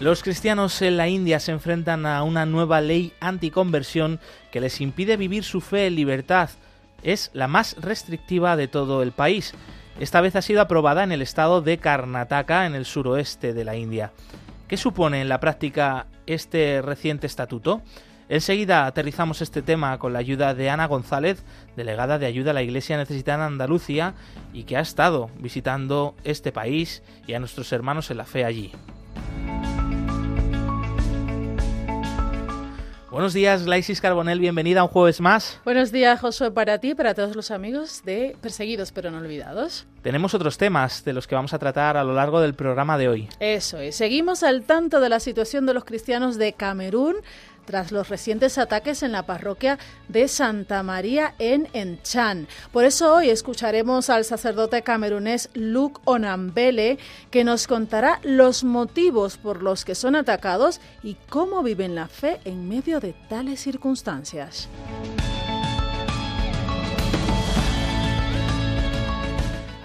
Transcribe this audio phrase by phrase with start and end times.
[0.00, 4.18] Los cristianos en la India se enfrentan a una nueva ley anticonversión
[4.50, 6.48] que les impide vivir su fe en libertad.
[7.02, 9.52] Es la más restrictiva de todo el país.
[9.98, 13.76] Esta vez ha sido aprobada en el estado de Karnataka, en el suroeste de la
[13.76, 14.10] India.
[14.68, 17.82] ¿Qué supone en la práctica este reciente estatuto?
[18.30, 21.44] Enseguida aterrizamos este tema con la ayuda de Ana González,
[21.76, 24.14] delegada de ayuda a la Iglesia Necesitada en Andalucía
[24.54, 28.72] y que ha estado visitando este país y a nuestros hermanos en la fe allí.
[33.10, 35.58] Buenos días, Glaisis Carbonel, bienvenida a un jueves más.
[35.64, 39.84] Buenos días, Josué, para ti y para todos los amigos de Perseguidos pero no olvidados.
[40.02, 43.08] Tenemos otros temas de los que vamos a tratar a lo largo del programa de
[43.08, 43.28] hoy.
[43.40, 47.16] Eso es, seguimos al tanto de la situación de los cristianos de Camerún
[47.64, 52.48] tras los recientes ataques en la parroquia de Santa María en Enchan.
[52.72, 56.98] Por eso hoy escucharemos al sacerdote camerunés Luke Onambele,
[57.30, 62.40] que nos contará los motivos por los que son atacados y cómo viven la fe
[62.44, 64.68] en medio de tales circunstancias.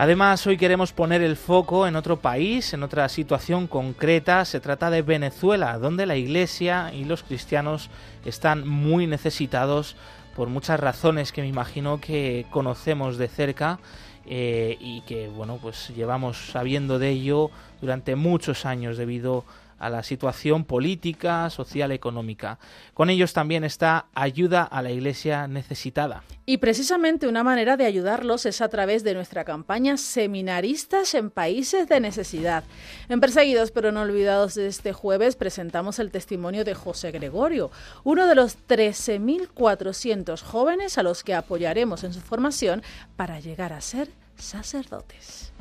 [0.06, 4.46] Además, hoy queremos poner el foco en otro país, en otra situación concreta.
[4.46, 7.90] Se trata de Venezuela, donde la Iglesia y los cristianos
[8.24, 9.96] están muy necesitados
[10.36, 13.80] por muchas razones que me imagino que conocemos de cerca
[14.28, 17.50] eh, y que, bueno, pues llevamos sabiendo de ello
[17.82, 22.60] durante muchos años debido a a la situación política, social, económica.
[22.94, 26.24] Con ellos también está ayuda a la Iglesia necesitada.
[26.46, 31.90] Y precisamente una manera de ayudarlos es a través de nuestra campaña Seminaristas en Países
[31.90, 32.64] de Necesidad.
[33.10, 37.72] En Perseguidos pero no olvidados de este jueves presentamos el testimonio de José Gregorio,
[38.04, 42.84] uno de los 13.400 jóvenes a los que apoyaremos en su formación
[43.16, 45.55] para llegar a ser sacerdotes.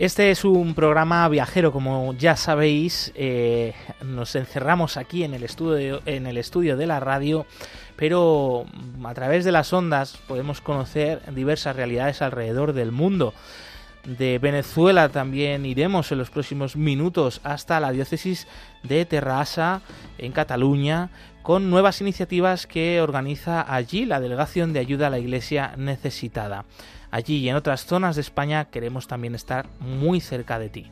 [0.00, 3.12] Este es un programa viajero, como ya sabéis.
[3.14, 7.44] Eh, nos encerramos aquí en el, estudio, en el estudio de la radio,
[7.96, 8.64] pero
[9.04, 13.34] a través de las ondas podemos conocer diversas realidades alrededor del mundo.
[14.06, 18.48] De Venezuela también iremos en los próximos minutos hasta la diócesis
[18.82, 19.82] de Terrassa,
[20.16, 21.10] en Cataluña,
[21.42, 26.64] con nuevas iniciativas que organiza allí la Delegación de Ayuda a la Iglesia Necesitada.
[27.10, 30.90] Allí y en otras zonas de España queremos también estar muy cerca de ti.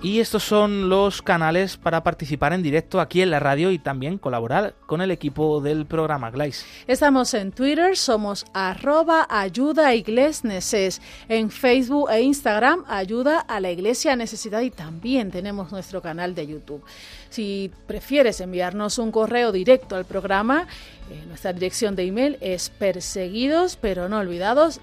[0.00, 4.16] Y estos son los canales para participar en directo aquí en la radio y también
[4.16, 6.64] colaborar con el equipo del programa Glais.
[6.86, 11.02] Estamos en Twitter, somos arroba ayuda iglesneses.
[11.28, 16.46] En Facebook e Instagram, ayuda a la iglesia necesidad y también tenemos nuestro canal de
[16.46, 16.84] YouTube.
[17.28, 20.68] Si prefieres enviarnos un correo directo al programa,
[21.10, 24.80] eh, nuestra dirección de email es perseguidos pero no olvidados.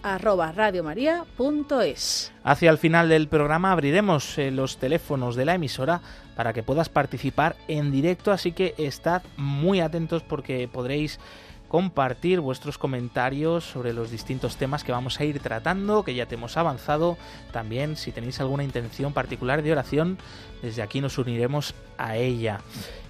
[2.44, 6.02] Hacia el final del programa abriremos eh, los teléfonos de la emisora
[6.36, 11.20] para que puedas participar en directo, así que estad muy atentos porque podréis
[11.68, 16.36] compartir vuestros comentarios sobre los distintos temas que vamos a ir tratando, que ya te
[16.36, 17.18] hemos avanzado.
[17.52, 20.18] También si tenéis alguna intención particular de oración,
[20.62, 22.62] desde aquí nos uniremos a ella.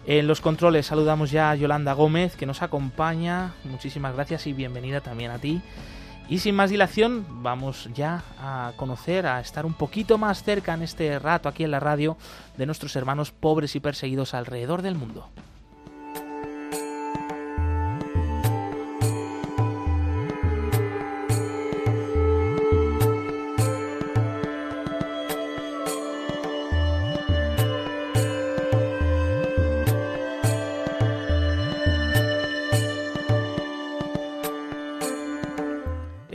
[0.08, 3.56] En los controles saludamos ya a Yolanda Gómez, que nos acompaña.
[3.64, 5.62] Muchísimas gracias y bienvenida también a ti.
[6.30, 10.84] Y sin más dilación, vamos ya a conocer, a estar un poquito más cerca en
[10.84, 12.18] este rato aquí en la radio
[12.56, 15.28] de nuestros hermanos pobres y perseguidos alrededor del mundo.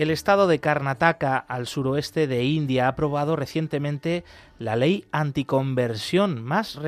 [0.01, 4.25] El estado de Karnataka, al suroeste de India, ha aprobado recientemente
[4.59, 6.79] la ley anticonversión más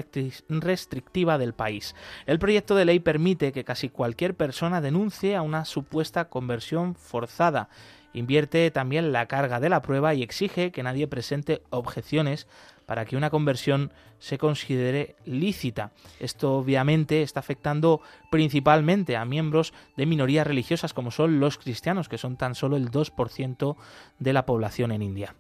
[0.49, 1.95] restrictiva del país.
[2.25, 7.69] El proyecto de ley permite que casi cualquier persona denuncie a una supuesta conversión forzada
[8.15, 12.47] invierte también la carga de la prueba y exige que nadie presente objeciones
[12.87, 15.91] para que una conversión se considere lícita.
[16.21, 18.01] Esto obviamente está afectando
[18.31, 22.91] principalmente a miembros de minorías religiosas como son los cristianos, que son tan solo el
[22.91, 23.77] 2%
[24.19, 25.35] de la población en India.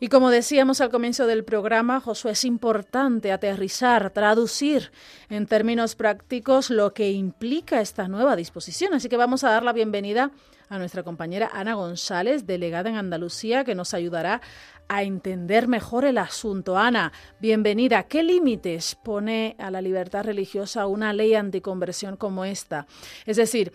[0.00, 4.90] Y como decíamos al comienzo del programa, Josué, es importante aterrizar, traducir
[5.30, 8.94] en términos prácticos lo que implica esta nueva disposición.
[8.94, 10.32] Así que vamos a dar la bienvenida
[10.68, 14.40] a nuestra compañera Ana González, delegada en Andalucía, que nos ayudará
[14.88, 16.76] a entender mejor el asunto.
[16.76, 18.04] Ana, bienvenida.
[18.04, 22.86] ¿Qué límites pone a la libertad religiosa una ley anticonversión como esta?
[23.26, 23.72] Es decir,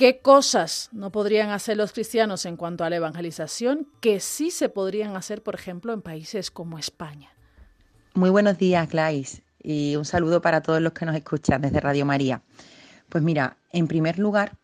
[0.00, 4.70] ¿Qué cosas no podrían hacer los cristianos en cuanto a la evangelización que sí se
[4.70, 7.28] podrían hacer, por ejemplo, en países como España?
[8.14, 12.06] Muy buenos días, Glais, y un saludo para todos los que nos escuchan desde Radio
[12.06, 12.40] María.
[13.10, 14.56] Pues mira, en primer lugar,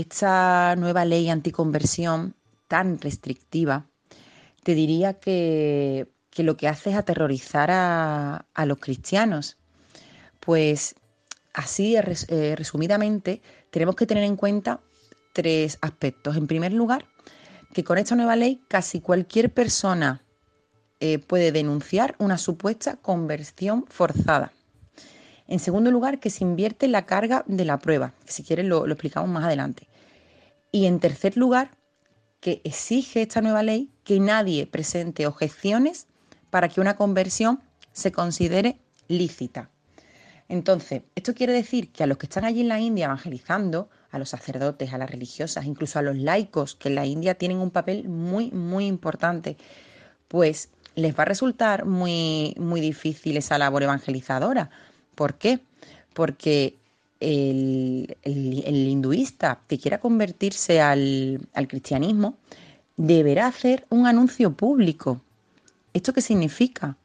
[0.00, 2.34] esta nueva ley anticonversión
[2.68, 3.86] tan restrictiva,
[4.62, 9.58] te diría que, lo que hace es aterrorizar a, los cristianos.
[10.38, 10.94] Pues
[11.52, 14.80] así, eh, resumidamente, tenemos que tener en cuenta
[15.34, 16.36] tres aspectos.
[16.36, 17.06] En primer lugar,
[17.74, 20.22] que con esta nueva ley casi cualquier persona
[21.00, 24.52] eh, puede denunciar una supuesta conversión forzada.
[25.48, 29.28] En segundo lugar, que se invierte la carga de la prueba, si quieres lo explicamos
[29.28, 29.89] más adelante.
[30.72, 31.70] Y en tercer lugar,
[32.40, 36.06] que exige esta nueva ley que nadie presente objeciones
[36.48, 37.60] para que una conversión
[37.92, 38.78] se considere
[39.08, 39.68] lícita.
[40.48, 44.18] Entonces, esto quiere decir que a los que están allí en la India evangelizando, a
[44.18, 47.70] los sacerdotes, a las religiosas, incluso a los laicos, que en la India tienen un
[47.70, 49.56] papel muy, muy importante,
[50.26, 54.70] pues les va a resultar muy, muy difícil esa labor evangelizadora,
[55.20, 55.60] ¿Por qué?
[56.14, 56.79] Porque
[57.20, 62.38] el, hinduista que quiera convertirse al, cristianismo
[62.96, 65.20] deberá hacer un anuncio público.
[65.92, 66.96] ¿Esto qué significa?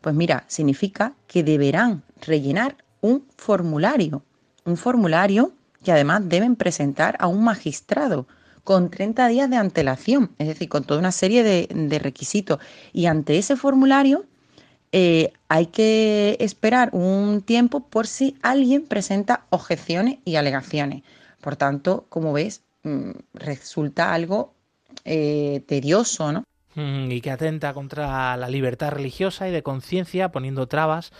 [0.00, 4.22] Pues mira, significa que deberán rellenar un formulario,
[4.64, 5.52] un formulario
[5.82, 8.26] que además deben presentar a un magistrado
[8.64, 12.58] con 30 días de antelación, es decir, con toda una serie de requisitos.
[12.94, 14.24] Y ante ese formulario
[14.96, 21.02] eh, hay que esperar un tiempo por si alguien presenta objeciones y alegaciones.
[21.40, 24.54] Por tanto, como ves, mm, resulta algo
[25.04, 26.44] eh, tedioso, ¿no?
[26.76, 31.10] Mm, y que atenta contra la libertad religiosa y de conciencia, poniendo trabas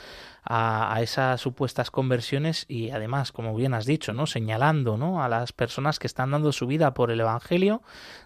[0.45, 4.27] a, esas supuestas conversiones y además, como bien has dicho, ¿no?
[4.29, 7.83] señalando a las personas que están dando su vida por el Evangelio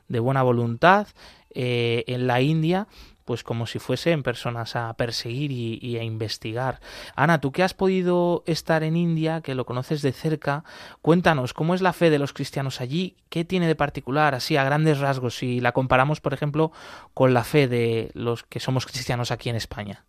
[0.08, 1.06] de buena voluntad
[1.54, 2.86] eh, en la India
[3.28, 6.80] pues como si fuesen personas a perseguir y, a investigar.
[7.14, 10.64] Ana, tú que has podido estar en India, que lo conoces de cerca,
[11.02, 14.64] cuéntanos cómo es la fe de los cristianos allí, qué tiene de particular, así a
[14.64, 16.72] grandes rasgos, si la comparamos, por ejemplo,
[17.12, 20.06] con la fe de los que somos cristianos aquí en España.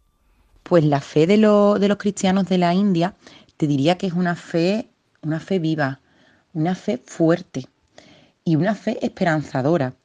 [0.64, 3.16] Pues la fe de, de los cristianos de la India,
[3.58, 4.88] te diría que es una fe,
[5.24, 6.00] una fe viva,
[6.54, 7.66] una fe fuerte
[8.46, 9.96] y una fe esperanzadora.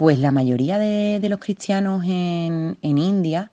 [0.00, 3.52] Pues la mayoría de, los cristianos en, India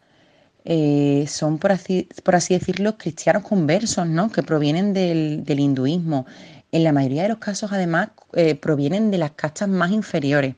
[0.64, 4.32] eh, son, por así, decirlo, cristianos conversos, ¿no?
[4.32, 6.26] Que provienen del, hinduismo.
[6.72, 10.56] En la mayoría de los casos, además, eh, provienen de las castas más inferiores.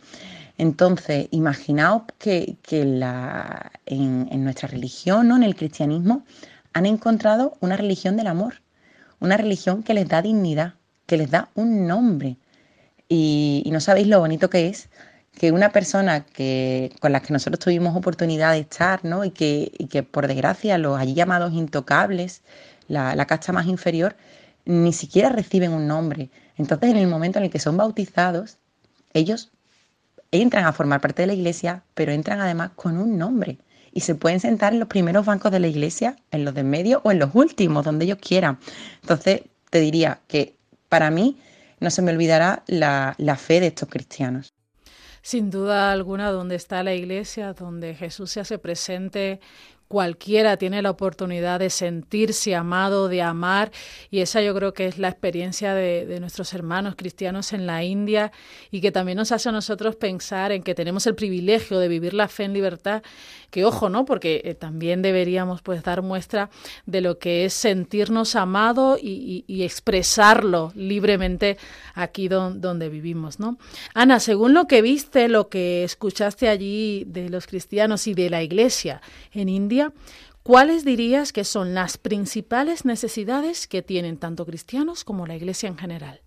[0.60, 2.58] Entonces, imaginaos que,
[3.88, 5.38] en, nuestra religión, ¿no?
[5.38, 6.24] en el cristianismo,
[6.72, 8.62] han encontrado una religión del amor,
[9.20, 10.76] una religión que les da dignidad,
[11.08, 12.38] que les da un nombre.
[13.08, 14.88] y no sabéis lo bonito que es
[15.40, 19.24] que una persona que, con la que nosotros tuvimos oportunidad de estar, ¿no?
[19.24, 22.42] y, que, que por desgracia los allí llamados intocables,
[22.90, 24.18] la, la casta más inferior,
[24.66, 26.30] ni siquiera reciben un nombre.
[26.58, 28.58] Entonces, en el momento en el que son bautizados,
[29.14, 29.50] ellos
[30.32, 33.60] entran a formar parte de la iglesia, pero entran además con un nombre.
[33.94, 37.00] Y se pueden sentar en los primeros bancos de la iglesia, en los de medio
[37.06, 38.60] o en los últimos, donde ellos quieran.
[39.02, 40.58] Entonces, te diría que
[40.90, 41.38] para mí
[41.80, 44.54] no se me olvidará la, la fe de estos cristianos
[45.22, 49.40] sin duda alguna donde está la iglesia, donde Jesús se hace presente
[49.90, 53.72] cualquiera tiene la oportunidad de sentirse amado, de amar,
[54.12, 58.32] y esa yo creo que es la experiencia de, nuestros hermanos cristianos en la India
[58.70, 62.14] y que también nos hace a nosotros pensar en que tenemos el privilegio de vivir
[62.14, 63.02] la fe en libertad,
[63.50, 64.06] que ojo, ¿no?
[64.06, 66.52] Porque eh, también deberíamos pues dar muestra
[66.86, 71.58] de lo que es sentirnos amados y, expresarlo libremente
[71.96, 73.58] aquí donde vivimos, ¿no?
[73.94, 78.44] Ana, según lo que viste, lo que escuchaste allí de los cristianos y de la
[78.44, 79.02] iglesia
[79.34, 79.79] en India,
[80.44, 85.78] ¿cuáles dirías que son las principales necesidades que tienen tanto cristianos como la Iglesia en
[85.78, 86.22] general?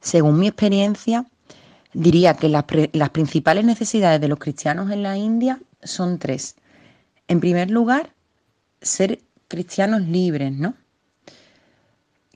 [0.00, 1.26] Según mi experiencia,
[1.94, 2.64] Diría que las,
[3.10, 6.56] principales necesidades de los cristianos en la India son tres.
[7.28, 8.12] En primer lugar,
[8.82, 10.74] ser cristianos libres, ¿no?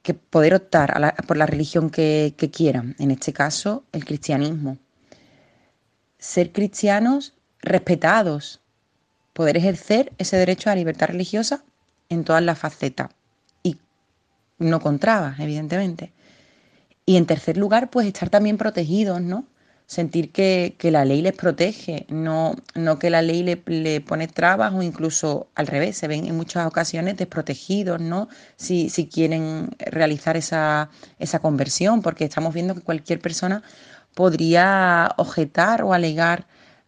[0.02, 4.78] Que poder optar por la religión que quieran, en este caso el cristianismo.
[6.18, 8.60] Ser cristianos respetados,
[9.32, 11.64] poder ejercer ese derecho a la libertad religiosa
[12.08, 13.10] en todas las facetas
[13.62, 13.78] y
[14.58, 16.12] no con trabas, evidentemente.
[17.06, 19.46] Y en tercer lugar, pues estar también protegidos, ¿no?
[19.86, 24.82] Sentir que, la ley les protege, no, no que la ley le, pone trabas o
[24.82, 28.28] incluso al revés, se ven en muchas ocasiones desprotegidos, ¿no?
[28.56, 33.62] Si, si quieren realizar esa, esa conversión, porque estamos viendo que cualquier persona
[34.14, 36.46] podría objetar o alegar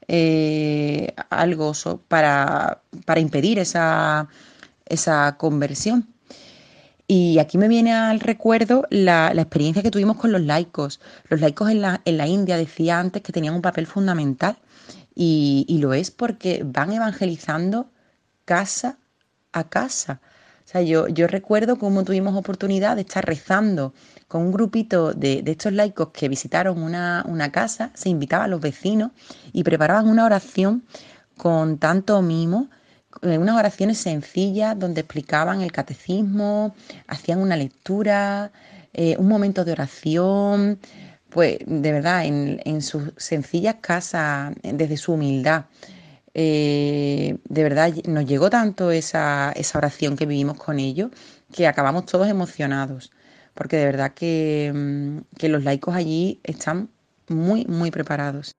[0.09, 1.73] eh, algo
[2.09, 4.29] para, para impedir esa,
[4.87, 6.09] esa conversión.
[7.07, 11.01] Y aquí me viene al recuerdo la, experiencia que tuvimos con los laicos.
[11.29, 14.57] Los laicos en la, en la India decía antes que tenían un papel fundamental
[15.15, 17.91] y, y, lo es porque van evangelizando
[18.45, 18.99] casa
[19.53, 20.21] a casa.
[20.65, 23.93] O sea, yo, yo recuerdo cómo tuvimos oportunidad de estar rezando
[24.35, 28.49] con un grupito de, de estos laicos que visitaron una, una casa, se invitaban a
[28.49, 29.13] los vecinos
[29.53, 30.83] y preparaban una oración
[31.37, 32.69] con tanto mimo
[33.23, 36.75] eh, unas oraciones sencillas donde explicaban el catecismo,
[37.07, 38.51] hacían una lectura,
[38.93, 40.81] eh, un momento de oración,
[41.31, 45.67] pues de verdad, en, sus sencillas casas, desde su humildad.
[46.35, 51.13] Eh, de verdad nos llegó tanto esa, esa, oración que vivimos con ellos
[51.53, 53.13] que acabamos todos emocionados,
[53.55, 56.91] porque de verdad que, mm, que los laicos allí están
[57.29, 58.55] muy, muy preparados.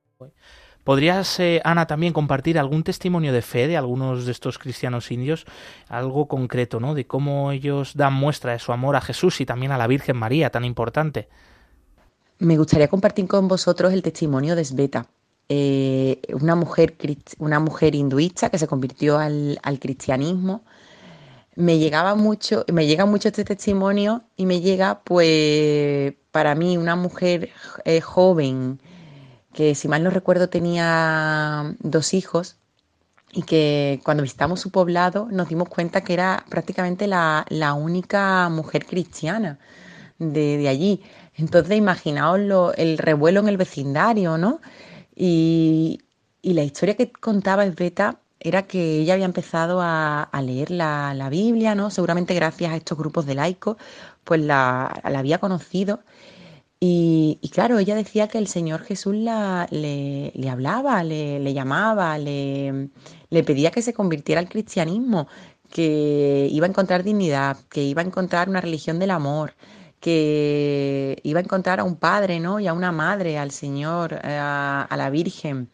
[0.86, 5.46] ¿Podrías, eh, Ana, también compartir algún testimonio de fe de algunos de estos cristianos indios?
[5.90, 6.94] Algo concreto, ¿no?
[6.94, 10.16] De cómo ellos dan muestra de su amor a Jesús y también a la Virgen
[10.16, 11.28] María, tan importante.
[12.38, 15.08] Me gustaría compartir con vosotros el testimonio de Sveta,
[15.50, 16.96] eh, una, mujer,
[17.40, 20.66] una mujer hinduista que se convirtió al, cristianismo.
[21.56, 26.96] Me llegaba mucho, me llega mucho este testimonio y me llega, pues, para mí, una
[26.96, 27.50] mujer
[27.86, 28.80] eh, joven,
[29.54, 32.58] que si mal no recuerdo tenía dos hijos
[33.32, 37.46] y que cuando visitamos su poblado nos dimos cuenta que era prácticamente la,
[37.78, 39.60] única mujer cristiana
[40.20, 41.04] de, allí.
[41.36, 42.40] Entonces imaginaos
[42.78, 44.62] el revuelo en el vecindario, ¿no?
[45.16, 46.02] Y,
[46.44, 51.90] la historia que contaba Esbeta era que ella había empezado a, leer la, Biblia, ¿no?
[51.90, 53.78] Seguramente gracias a estos grupos de laicos,
[54.24, 56.02] pues la, la había conocido
[56.80, 62.90] y, claro, ella decía que el Señor Jesús la, le, hablaba, le, llamaba, le,
[63.30, 65.28] le, pedía que se convirtiera al cristianismo,
[65.72, 69.56] que iba a encontrar dignidad, que iba a encontrar una religión del amor,
[70.00, 72.60] que iba a encontrar a un padre ¿no?
[72.60, 75.70] y a una madre, al Señor, a, la Virgen.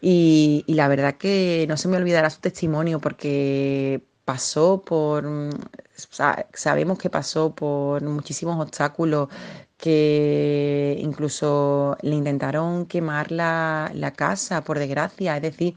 [0.00, 5.26] Y, y, la verdad que no se me olvidará su testimonio porque pasó por,
[6.52, 9.30] sabemos que pasó por muchísimos obstáculos,
[9.78, 15.76] que incluso le intentaron quemar la, casa, por desgracia, es decir,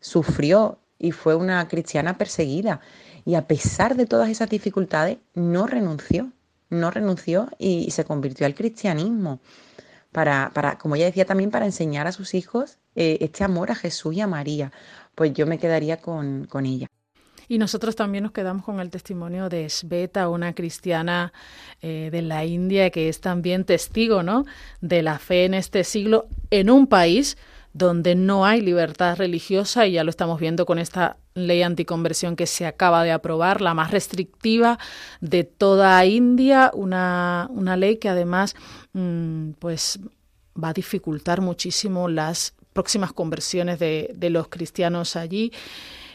[0.00, 2.80] sufrió y fue una cristiana perseguida.
[3.26, 6.32] Y a pesar de todas esas dificultades, no renunció,
[6.70, 9.40] no renunció y, se convirtió al cristianismo.
[10.12, 13.74] Para, para, como ella decía, también para enseñar a sus hijos eh, este amor a
[13.74, 14.72] Jesús y a María.
[15.14, 16.88] Pues yo me quedaría con, con ella.
[17.48, 21.32] Y nosotros también nos quedamos con el testimonio de Sveta, una cristiana
[21.82, 24.46] eh, de la India que es también testigo ¿no?
[24.80, 27.36] de la fe en este siglo en un país
[27.74, 32.46] donde no hay libertad religiosa y ya lo estamos viendo con esta ley anticonversión que
[32.46, 34.78] se acaba de aprobar, la más restrictiva
[35.20, 38.54] de toda India, una, una ley que además
[38.92, 40.00] mm, pues
[40.62, 45.52] va a dificultar muchísimo las próximas conversiones de, los cristianos allí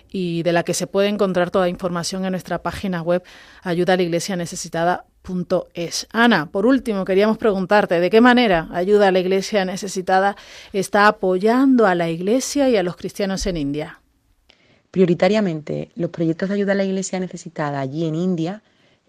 [0.10, 3.24] y de la que se puede encontrar toda información en nuestra página web
[3.62, 6.08] ayuda a la iglesia necesitada.es.
[6.12, 10.36] Ana, por último, queríamos preguntarte de qué manera ayuda a la iglesia necesitada
[10.72, 14.02] está apoyando a la iglesia y a los cristianos en India.
[14.92, 18.64] Prioritariamente, los proyectos de ayuda a la iglesia necesitada allí en India,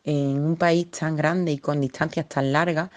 [0.05, 2.91] en un país tan grande y con distancias tan largas,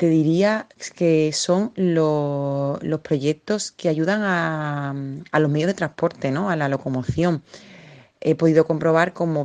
[0.00, 0.66] te diría
[0.96, 4.94] que son los proyectos que ayudan a,
[5.38, 6.48] los medios de transporte, ¿no?
[6.48, 7.42] a la locomoción.
[8.18, 9.44] He podido comprobar cómo,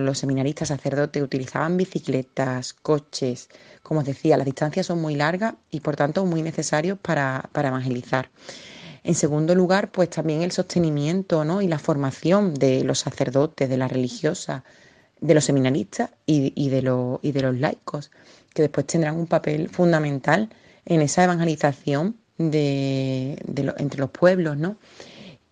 [0.00, 3.48] los seminaristas sacerdotes utilizaban bicicletas, coches.
[3.84, 8.28] Como os decía, las distancias son muy largas y por tanto muy necesarios para, evangelizar.
[9.04, 11.62] En segundo lugar, pues también el sostenimiento ¿no?
[11.62, 14.64] y la formación de los sacerdotes, de las religiosas,
[15.20, 16.48] de los seminaristas y, de,
[17.22, 18.10] y de los laicos
[18.56, 20.48] que después tendrán un papel fundamental
[20.86, 23.38] en esa evangelización de,
[23.78, 24.78] entre los pueblos, ¿no?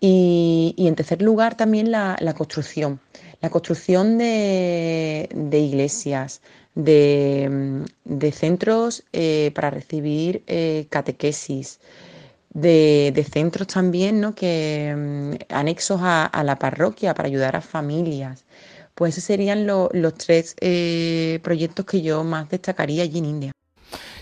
[0.00, 3.00] Y, en tercer lugar también la, construcción,
[3.42, 6.40] la construcción de, iglesias,
[6.74, 7.84] de,
[8.32, 11.80] centros eh, para recibir eh, catequesis,
[12.54, 14.34] de, centros también, ¿no?
[14.34, 18.44] Que mm, anexos a, la parroquia para ayudar a familias.
[18.94, 23.52] Pues esos serían los tres eh, proyectos que yo más destacaría allí en India.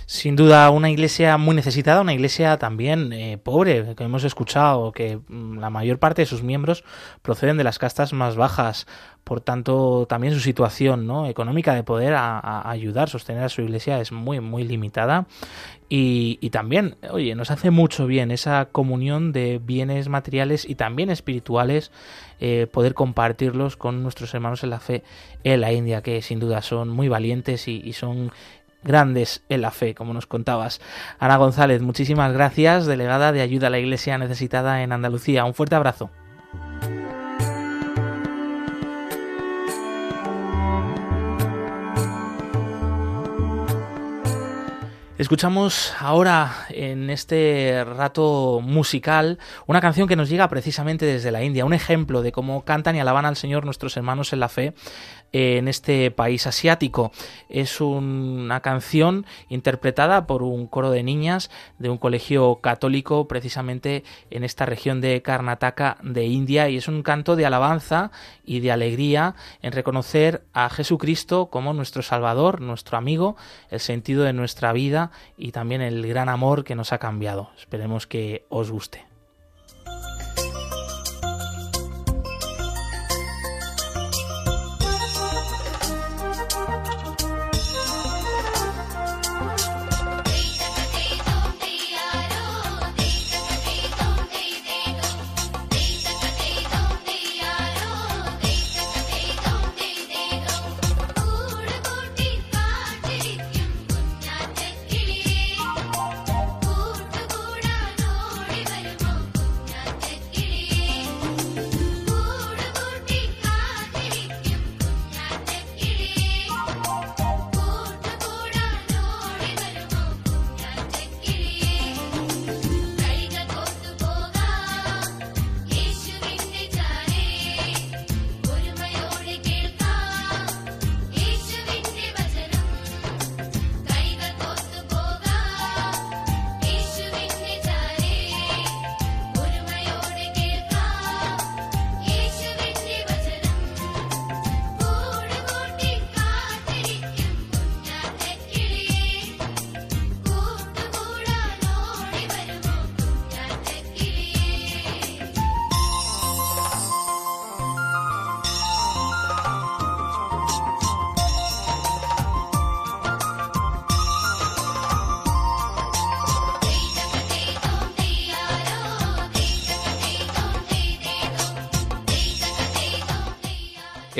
[0.06, 5.18] Sin duda, una iglesia muy necesitada, una iglesia también eh, pobre, que hemos escuchado que
[5.26, 6.84] mm, la mayor parte de sus miembros
[7.22, 8.86] proceden de las castas más bajas,
[9.24, 11.26] por tanto, también su situación ¿no?
[11.26, 15.26] económica de poder a, ayudar, sostener a su iglesia es muy, muy limitada.
[15.88, 21.92] Y, también, oye, nos hace mucho bien esa comunión de bienes materiales y también espirituales,
[22.44, 25.04] eh, poder compartirlos con nuestros hermanos en la fe
[25.44, 28.32] en la India, que sin duda son muy valientes y son
[28.82, 30.80] grandes en la fe, como nos contabas.
[31.20, 35.44] Ana González, muchísimas gracias, delegada de ayuda a la Iglesia necesitada en Andalucía.
[35.44, 36.10] Un fuerte abrazo.
[45.18, 51.66] Escuchamos ahora en este rato musical una canción que nos llega precisamente desde la India,
[51.66, 54.72] un ejemplo de cómo cantan y alaban al Señor nuestros hermanos en la fe
[55.32, 57.12] en este país asiático.
[57.48, 64.44] Es una canción interpretada por un coro de niñas de un colegio católico precisamente en
[64.44, 68.10] esta región de Karnataka de India y es un canto de alabanza
[68.44, 73.36] y de alegría en reconocer a Jesucristo como nuestro Salvador, nuestro amigo,
[73.70, 77.50] el sentido de nuestra vida y también el gran amor que nos ha cambiado.
[77.58, 79.11] Esperemos que os guste.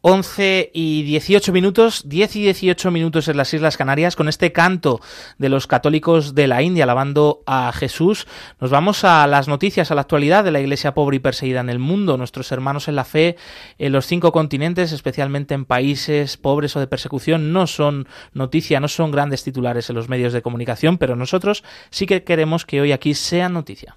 [0.00, 5.00] 11 y 18 minutos, 10 y 18 minutos en las Islas Canarias, con este canto
[5.38, 8.26] de los católicos de la India alabando a Jesús.
[8.60, 11.68] Nos vamos a las noticias, a la actualidad de la Iglesia pobre y perseguida en
[11.68, 12.16] el mundo.
[12.16, 13.36] Nuestros hermanos en la fe
[13.78, 18.88] en los cinco continentes, especialmente en países pobres o de persecución, no son noticia, no
[18.88, 22.92] son grandes titulares en los medios de comunicación, pero nosotros sí que queremos que hoy
[22.92, 23.96] aquí sea noticia.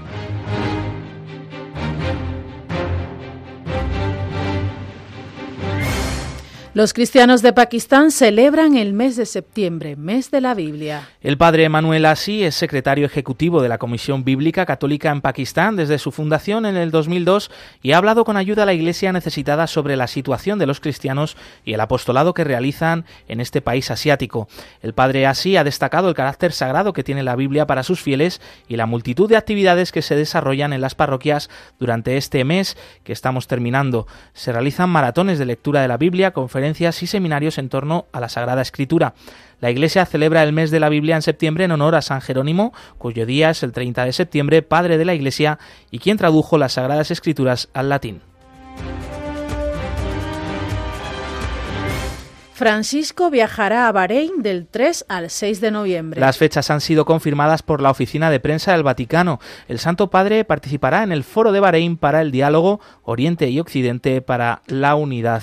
[6.73, 11.09] Los cristianos de Pakistán celebran el mes de septiembre, mes de la Biblia.
[11.19, 15.99] El padre Manuel Asi es secretario ejecutivo de la Comisión Bíblica Católica en Pakistán desde
[15.99, 19.97] su fundación en el 2002 y ha hablado con ayuda a la Iglesia necesitada sobre
[19.97, 24.47] la situación de los cristianos y el apostolado que realizan en este país asiático.
[24.81, 28.39] El padre Asi ha destacado el carácter sagrado que tiene la Biblia para sus fieles
[28.69, 33.11] y la multitud de actividades que se desarrollan en las parroquias durante este mes que
[33.11, 34.07] estamos terminando.
[34.31, 38.19] Se realizan maratones de lectura de la Biblia, conferencias conferencias y seminarios en torno a
[38.19, 39.15] la Sagrada Escritura.
[39.61, 42.71] La Iglesia celebra el mes de la Biblia en septiembre en honor a San Jerónimo,
[42.99, 45.57] cuyo día es el 30 de septiembre, padre de la Iglesia
[45.89, 48.21] y quien tradujo las Sagradas Escrituras al latín.
[52.53, 56.21] Francisco viajará a Bahrein del 3 al 6 de noviembre.
[56.21, 59.39] Las fechas han sido confirmadas por la Oficina de Prensa del Vaticano.
[59.67, 64.21] El Santo Padre participará en el Foro de Bahrein para el diálogo Oriente y Occidente
[64.21, 65.41] para la unidad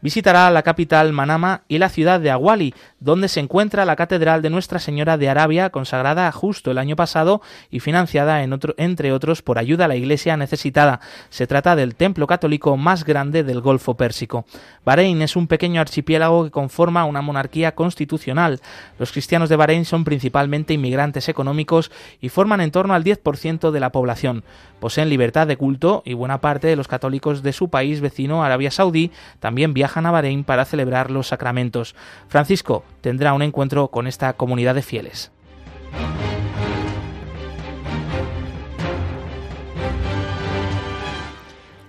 [0.00, 4.50] visitará la capital Manama y la ciudad de Aguali, donde se encuentra la Catedral de
[4.50, 9.86] Nuestra Señora de Arabia, consagrada justo el año pasado y financiada, entre otros, por ayuda
[9.86, 11.00] a la Iglesia necesitada.
[11.30, 14.44] Se trata del templo católico más grande del Golfo Pérsico.
[14.84, 18.60] Bahrein es un pequeño archipiélago que conforma una monarquía constitucional.
[18.98, 23.80] Los cristianos de Bahrein son principalmente inmigrantes económicos y forman en torno al 10% de
[23.80, 24.44] la población.
[24.78, 28.70] Poseen libertad de culto y buena parte de los católicos de su país vecino, Arabia
[28.70, 31.94] Saudí, también viajan a Bahrein para celebrar los sacramentos.
[32.28, 35.32] Francisco tendrá un encuentro con esta comunidad de fieles.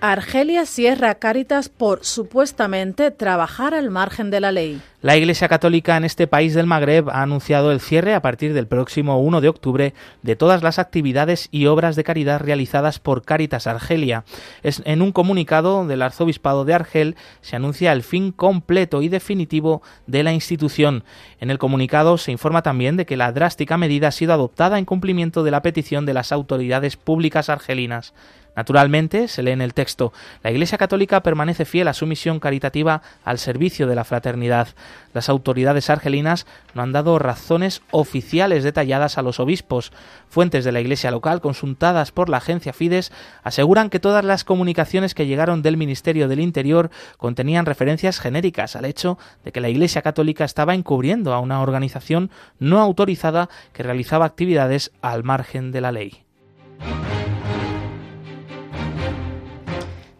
[0.04, 4.82] Argelia cierra Cáritas por supuestamente trabajar al margen de la ley.
[5.00, 8.66] La Iglesia Católica en este país del Magreb ha anunciado el cierre a partir del
[8.66, 13.68] próximo 1 de octubre de todas las actividades y obras de caridad realizadas por Cáritas
[13.68, 14.24] Argelia.
[14.64, 20.24] En un comunicado del Arzobispado de Argel se anuncia el fin completo y definitivo de
[20.24, 21.04] la institución.
[21.38, 24.84] En el comunicado se informa también de que la drástica medida ha sido adoptada en
[24.84, 28.14] cumplimiento de la petición de las autoridades públicas argelinas.
[28.54, 30.12] Naturalmente, se lee en el texto,
[30.42, 34.68] la Iglesia Católica permanece fiel a su misión caritativa al servicio de la fraternidad.
[35.14, 39.92] Las autoridades argelinas no han dado razones oficiales detalladas a los obispos.
[40.28, 43.12] Fuentes de la Iglesia local, consultadas por la agencia Fides,
[43.42, 48.84] aseguran que todas las comunicaciones que llegaron del Ministerio del Interior contenían referencias genéricas al
[48.84, 54.26] hecho de que la Iglesia Católica estaba encubriendo a una organización no autorizada que realizaba
[54.26, 56.24] actividades al margen de la ley.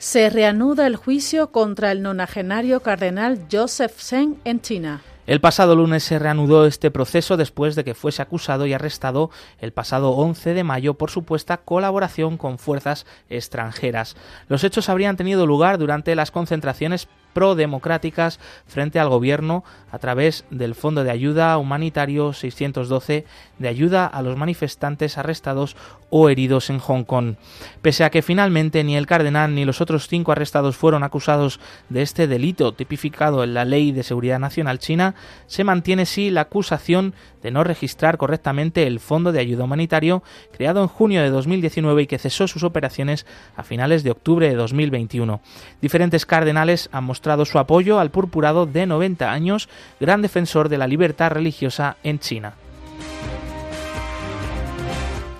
[0.02, 5.00] Se reanuda el juicio contra el nonagenario cardenal Joseph Sen en China.
[5.28, 9.72] El pasado lunes se reanudó este proceso después de que fuese acusado y arrestado el
[9.72, 14.16] pasado 11 de mayo por supuesta colaboración con fuerzas extranjeras.
[14.48, 20.74] Los hechos habrían tenido lugar durante las concentraciones pro-democráticas frente al gobierno a través del
[20.74, 23.24] Fondo de Ayuda Humanitario 612
[23.58, 25.76] de ayuda a los manifestantes arrestados
[26.10, 27.36] o heridos en Hong Kong.
[27.80, 32.02] Pese a que finalmente ni el cardenal ni los otros cinco arrestados fueron acusados de
[32.02, 35.14] este delito tipificado en la Ley de Seguridad Nacional China,
[35.46, 40.82] se mantiene sí la acusación de no registrar correctamente el Fondo de Ayuda Humanitario creado
[40.82, 45.40] en junio de 2019 y que cesó sus operaciones a finales de octubre de 2021.
[45.80, 49.68] Diferentes cardenales han mostrado su apoyo al purpurado de 90 años,
[50.00, 52.54] gran defensor de la libertad religiosa en China.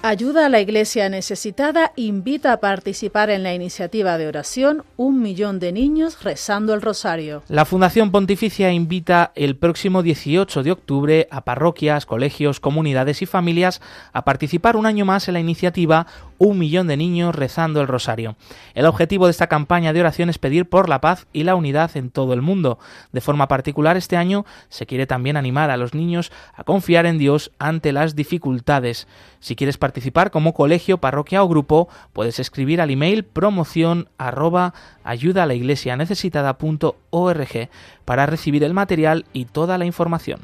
[0.05, 5.61] Ayuda a la Iglesia necesitada invita a participar en la iniciativa de oración Un millón
[5.61, 7.45] de niños rezando el rosario.
[7.47, 13.81] La Fundación Pontificia invita el próximo 18 de octubre a parroquias, colegios, comunidades y familias
[14.13, 16.09] a participar un año más en la iniciativa
[16.45, 18.35] Un millón de niños rezando el rosario.
[18.75, 21.97] El objetivo de esta campaña de oración es pedir por la paz y la unidad
[21.97, 22.81] en todo el mundo.
[23.13, 27.17] De forma particular, este año se quiere también animar a los niños a confiar en
[27.17, 29.07] Dios ante las dificultades.
[29.39, 34.75] Si quieres participar como colegio, parroquia o grupo, puedes escribir al email promoción arroba
[35.05, 35.97] ayuda a la iglesia
[38.05, 40.41] para recibir el material y toda la información.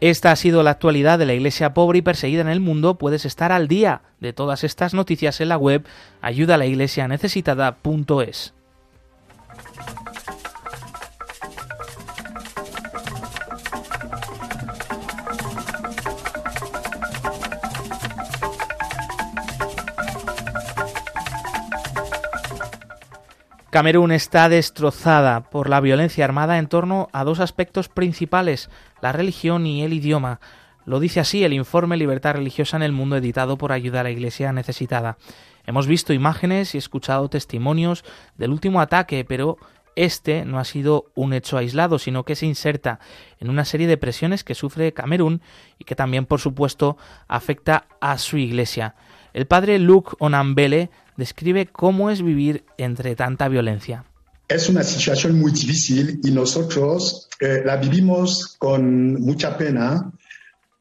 [0.00, 2.94] Esta ha sido la actualidad de la iglesia pobre y perseguida en el mundo.
[2.94, 5.84] Puedes estar al día de todas estas noticias en la web
[6.20, 8.54] ayudalaiglesianecesitada.es.
[23.78, 29.68] Camerún está destrozada por la violencia armada en torno a dos aspectos principales, la religión
[29.68, 30.40] y el idioma.
[30.84, 34.10] Lo dice así el informe Libertad Religiosa en el Mundo editado por Ayuda a la
[34.10, 35.16] Iglesia Necesitada.
[35.64, 38.04] Hemos visto imágenes y escuchado testimonios
[38.36, 39.58] del último ataque, pero
[39.94, 42.98] este no ha sido un hecho aislado, sino que se inserta
[43.38, 45.40] en una serie de presiones que sufre Camerún
[45.78, 46.96] y que también, por supuesto,
[47.28, 48.96] afecta a su iglesia.
[49.34, 54.06] El padre Luke Onambele describe cómo es vivir entre tanta violencia.
[54.48, 60.10] Es una situación muy difícil y nosotros eh, la vivimos con mucha pena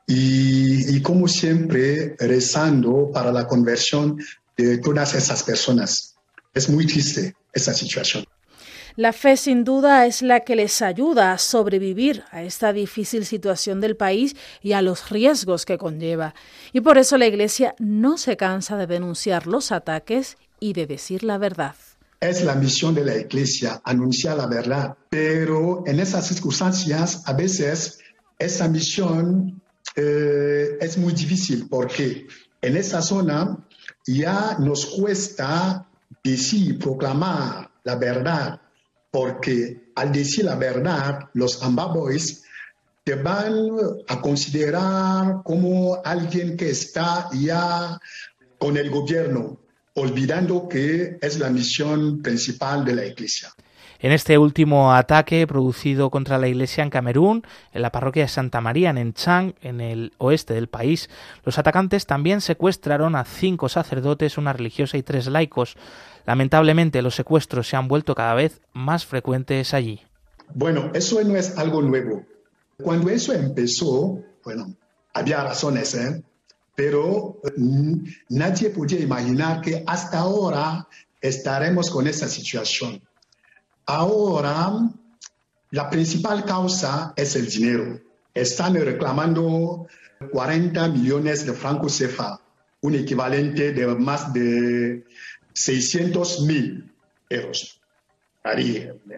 [0.10, 4.17] y, como siempre rezando para la conversión
[4.56, 6.15] de todas esas personas.
[6.54, 8.23] Es muy triste esa situación.
[8.98, 13.80] La fe sin duda es la que les ayuda a sobrevivir a esta difícil situación
[13.80, 16.34] del país y a los riesgos que conlleva.
[16.74, 21.24] Y por eso la Iglesia no se cansa de denunciar los ataques y de decir
[21.24, 21.76] la verdad.
[22.20, 28.00] Es la misión de la Iglesia anunciar la verdad, pero en esas circunstancias a veces
[28.40, 29.62] esa misión
[29.96, 32.26] eh, es muy difícil porque
[32.64, 33.60] en esa zona
[34.08, 35.86] ya nos cuesta
[36.24, 38.60] decir, proclamar la verdad,
[39.17, 42.43] porque al decir la verdad, los ambaboys
[43.03, 43.71] te van
[44.08, 47.99] a considerar como alguien que está ya
[48.60, 49.58] con el gobierno,
[49.95, 53.49] olvidando que es la misión principal de la iglesia.
[53.99, 58.62] En este último ataque producido contra la iglesia en Camerún, en la parroquia de Santa
[58.62, 61.10] María en Chang, en el oeste del país,
[61.43, 65.75] los atacantes también secuestraron a cinco sacerdotes, una religiosa y tres laicos.
[66.28, 70.02] Lamentablemente los secuestros se han vuelto cada vez más frecuentes allí.
[70.54, 72.26] Bueno, eso no es algo nuevo.
[72.84, 74.76] Cuando eso empezó, bueno,
[75.13, 76.22] había razones, ¿eh?
[76.76, 77.94] pero mm,
[78.30, 80.86] nadie podía imaginar que hasta ahora
[81.22, 83.02] estaremos con esa situación.
[83.86, 84.74] Ahora,
[85.72, 88.02] la principal causa es el dinero.
[88.34, 89.88] Están reclamando
[90.30, 92.42] 40 millones de francos CFA,
[92.82, 95.06] un equivalente de más de
[95.58, 96.91] 600 mil
[97.30, 97.82] euros.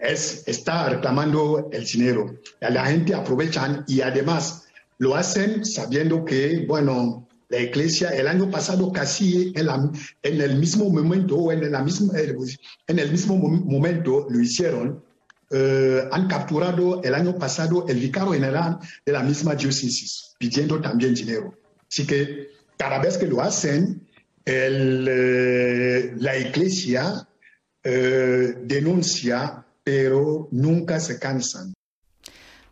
[0.02, 2.34] Es, está reclamando el dinero.
[2.60, 4.64] La gente aprovecha y además
[4.98, 11.52] lo hacen sabiendo que, bueno, la iglesia el año pasado casi en, el mismo momento
[11.52, 12.14] en, la misma,
[12.86, 15.04] en el mismo momento lo hicieron.
[15.52, 21.14] Eh, han capturado el año pasado el vicario general de la misma diócesis, pidiendo también
[21.14, 21.54] dinero.
[21.88, 24.00] Así que cada vez que lo hacen,
[24.44, 27.28] eh, la iglesia
[27.82, 31.72] eh, denuncia, pero nunca se cansan.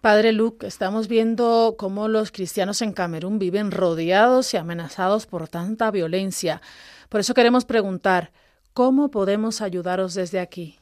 [0.01, 5.91] Padre Luke, estamos viendo cómo los cristianos en Camerún viven rodeados y amenazados por tanta
[5.91, 6.63] violencia.
[7.09, 8.33] Por eso queremos preguntar,
[8.73, 10.79] ¿cómo podemos ayudaros desde aquí?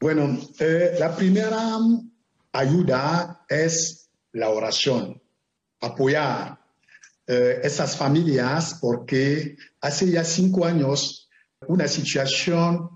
[0.00, 1.78] Bueno, eh, la primera
[2.52, 5.22] ayuda es la oración,
[5.80, 6.63] apoyar
[7.26, 11.28] eh, esas familias porque hace ya cinco años
[11.66, 12.90] una situación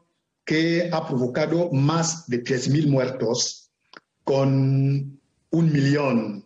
[0.44, 3.70] que ha provocado más de 3.000 muertos
[4.24, 6.44] con un millón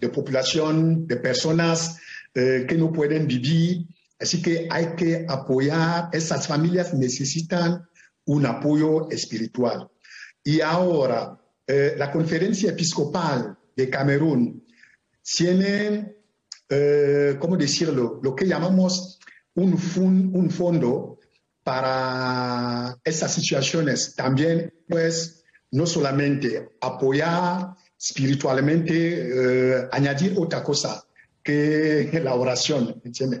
[0.00, 1.98] de población, de personas
[2.34, 3.86] eh, que no pueden vivir.
[4.18, 7.86] Así que hay que apoyar, esas familias necesitan
[8.26, 9.88] un apoyo espiritual.
[10.42, 14.64] Y ahora, eh, la conferencia episcopal de Camerún
[15.22, 16.15] tiene,
[16.68, 19.18] eh, ¿cómo decirlo?, lo que llamamos
[19.54, 19.72] un,
[20.34, 21.18] un fondo
[21.62, 24.14] para esas situaciones.
[24.14, 31.04] También, pues, no solamente apoyar espiritualmente eh, añadir otra cosa
[31.42, 33.40] que la oración, ¿entiendes?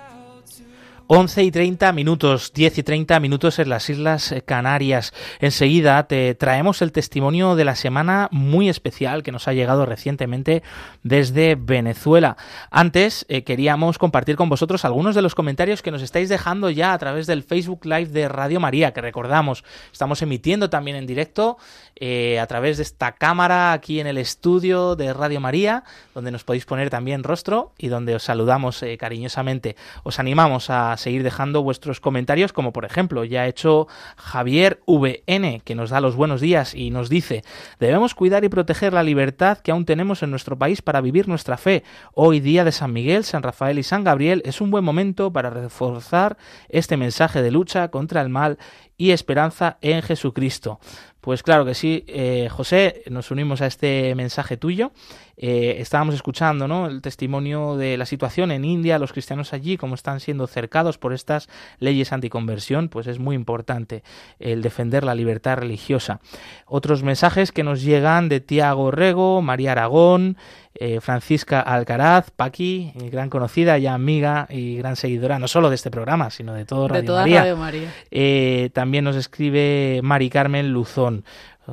[1.13, 5.11] 11 y 30 minutos, 10 y 30 minutos en las Islas Canarias.
[5.41, 10.63] Enseguida te traemos el testimonio de la semana muy especial que nos ha llegado recientemente
[11.03, 12.37] desde Venezuela.
[12.69, 16.93] Antes eh, queríamos compartir con vosotros algunos de los comentarios que nos estáis dejando ya
[16.93, 21.57] a través del Facebook Live de Radio María, que recordamos, estamos emitiendo también en directo
[21.97, 25.83] eh, a través de esta cámara aquí en el estudio de Radio María,
[26.15, 29.75] donde nos podéis poner también rostro y donde os saludamos eh, cariñosamente.
[30.03, 35.61] Os animamos a seguir dejando vuestros comentarios, como por ejemplo ya ha hecho Javier VN,
[35.63, 37.43] que nos da los buenos días y nos dice,
[37.79, 41.57] debemos cuidar y proteger la libertad que aún tenemos en nuestro país para vivir nuestra
[41.57, 41.83] fe.
[42.13, 45.49] Hoy día de San Miguel, San Rafael y San Gabriel es un buen momento para
[45.49, 46.37] reforzar
[46.69, 48.57] este mensaje de lucha contra el mal
[48.97, 50.79] y esperanza en Jesucristo.
[51.21, 54.91] Pues claro que sí, eh, José, nos unimos a este mensaje tuyo.
[55.37, 56.87] Eh, estábamos escuchando ¿no?
[56.87, 61.13] el testimonio de la situación en India, los cristianos allí, cómo están siendo cercados por
[61.13, 61.47] estas
[61.79, 64.03] leyes anticonversión, pues es muy importante
[64.39, 66.21] el defender la libertad religiosa.
[66.65, 70.37] Otros mensajes que nos llegan de Tiago Rego, María Aragón,
[70.73, 75.91] eh, Francisca Alcaraz, Paqui, gran conocida y amiga y gran seguidora, no solo de este
[75.91, 77.55] programa, sino de todo Radio María.
[77.55, 78.69] María.
[78.73, 81.23] también nos escribe Mari Carmen Luzón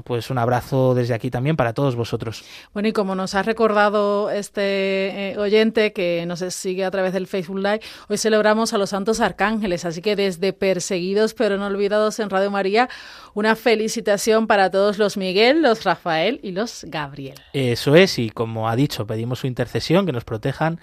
[0.04, 2.44] pues un abrazo desde aquí también para todos vosotros.
[2.72, 7.26] Bueno, y como nos ha recordado este eh, oyente que nos sigue a través del
[7.26, 12.18] Facebook Live, hoy celebramos a los santos arcángeles, así que desde Perseguidos pero no olvidados
[12.20, 12.88] en Radio María,
[13.38, 17.36] una felicitación para todos los Miguel, los Rafael y los Gabriel.
[17.52, 20.80] Eso es, y como ha dicho, pedimos su intercesión, que nos protejan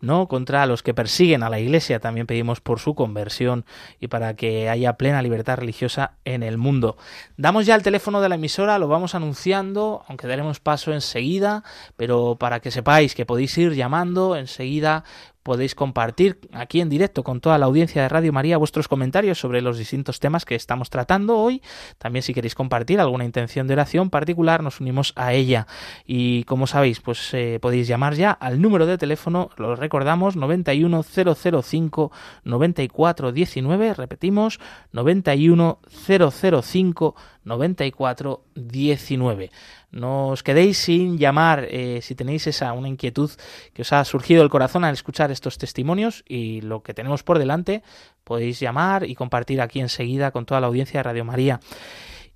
[0.00, 0.26] ¿no?
[0.26, 3.66] contra los que persiguen a la Iglesia, también pedimos por su conversión
[4.00, 6.96] y para que haya plena libertad religiosa en el mundo.
[7.36, 11.62] Damos ya el teléfono de la emisora, lo vamos anunciando, aunque daremos paso enseguida,
[11.98, 15.04] pero para que sepáis que podéis ir llamando enseguida
[15.48, 19.62] podéis compartir aquí en directo con toda la audiencia de Radio María vuestros comentarios sobre
[19.62, 21.62] los distintos temas que estamos tratando hoy.
[21.96, 25.66] También si queréis compartir alguna intención de oración particular, nos unimos a ella.
[26.04, 32.12] Y como sabéis, pues eh, podéis llamar ya al número de teléfono, lo recordamos, 91005
[32.44, 34.60] 9419, repetimos,
[34.92, 39.50] 91005 9419
[39.90, 43.30] no os quedéis sin llamar eh, si tenéis esa una inquietud
[43.72, 47.38] que os ha surgido el corazón al escuchar estos testimonios y lo que tenemos por
[47.38, 47.82] delante
[48.24, 51.60] podéis llamar y compartir aquí enseguida con toda la audiencia de Radio María.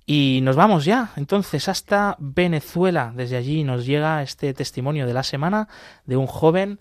[0.05, 3.13] Y nos vamos ya, entonces, hasta Venezuela.
[3.15, 5.69] Desde allí nos llega este testimonio de la semana
[6.05, 6.79] de un joven,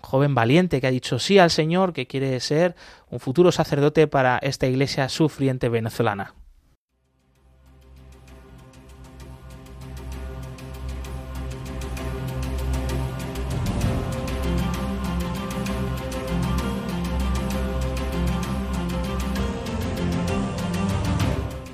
[0.00, 2.74] joven valiente que ha dicho sí al Señor, que quiere ser
[3.10, 6.34] un futuro sacerdote para esta iglesia sufriente venezolana.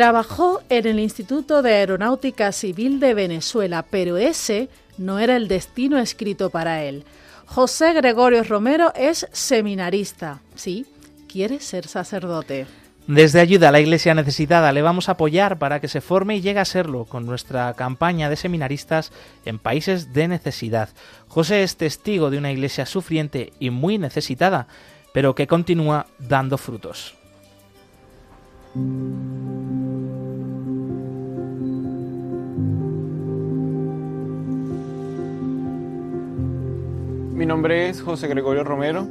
[0.00, 5.98] Trabajó en el Instituto de Aeronáutica Civil de Venezuela, pero ese no era el destino
[5.98, 7.04] escrito para él.
[7.44, 10.40] José Gregorio Romero es seminarista.
[10.54, 10.86] Sí,
[11.30, 12.66] quiere ser sacerdote.
[13.08, 16.40] Desde Ayuda a la Iglesia Necesitada le vamos a apoyar para que se forme y
[16.40, 19.12] llegue a serlo con nuestra campaña de seminaristas
[19.44, 20.88] en países de necesidad.
[21.28, 24.66] José es testigo de una iglesia sufriente y muy necesitada,
[25.12, 27.16] pero que continúa dando frutos.
[37.40, 39.08] Mi nombre es José Gregorio Romero,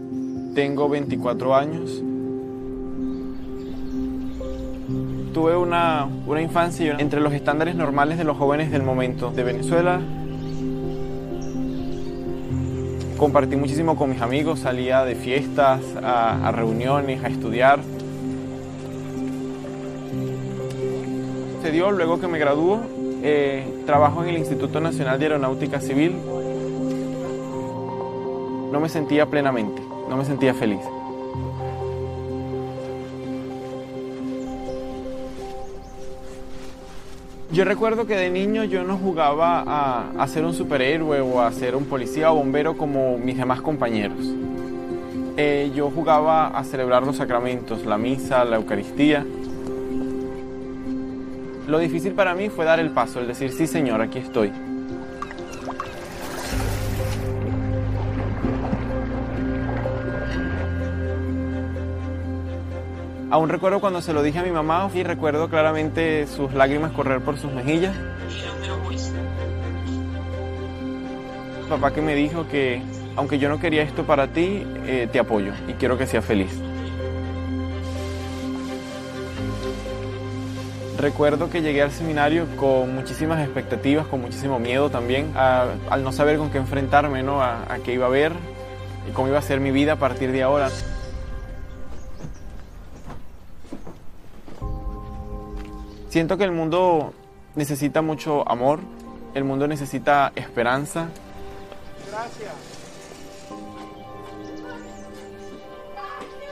[0.53, 2.03] tengo 24 años.
[5.34, 9.99] Tuve una, una infancia entre los estándares normales de los jóvenes del momento de Venezuela.
[13.17, 17.80] Compartí muchísimo con mis amigos, salía de fiestas, a, reuniones, a estudiar.
[21.55, 22.80] Sucedió luego que me graduó,
[23.23, 26.11] eh, trabajo en el Instituto Nacional de Aeronáutica Civil.
[28.72, 30.82] No me sentía plenamente, no me sentía feliz.
[37.51, 41.76] Yo recuerdo que de niño yo no jugaba a, ser un superhéroe o a ser
[41.76, 44.20] un policía o bombero como mis demás compañeros.
[45.36, 49.26] Eh, yo jugaba a celebrar los sacramentos, la misa, la Eucaristía.
[51.67, 54.51] Lo difícil para mí fue dar el paso, el decir, sí Señor, aquí estoy.
[63.32, 67.21] Aún recuerdo cuando se lo dije a mi mamá y recuerdo claramente sus lágrimas correr
[67.21, 67.95] por sus mejillas.
[71.69, 72.82] Papá que me dijo que
[73.15, 76.49] aunque yo no quería esto para ti, eh, te apoyo y quiero que seas feliz.
[80.97, 86.38] Recuerdo que llegué al seminario con muchísimas expectativas, con muchísimo miedo también, al no saber
[86.38, 87.41] con qué enfrentarme, ¿no?
[87.41, 88.34] a, a qué iba a ver
[89.07, 90.69] y cómo iba a ser mi vida a partir de ahora.
[96.10, 97.14] Siento que el mundo
[97.55, 98.80] necesita mucho amor,
[99.36, 101.10] el mundo necesita esperanza.
[102.10, 102.51] Gracias.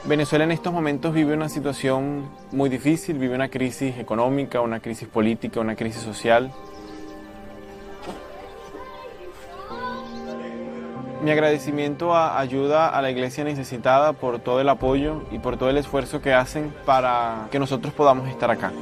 [0.04, 5.08] Venezuela en estos momentos vive una situación muy difícil, vive una crisis económica, una crisis
[5.08, 6.52] política, una crisis social.
[11.20, 15.68] Mi agradecimiento a, ayuda a la iglesia necesitada por todo el apoyo y por todo
[15.68, 18.72] el esfuerzo que hacen para que nosotros podamos estar acá.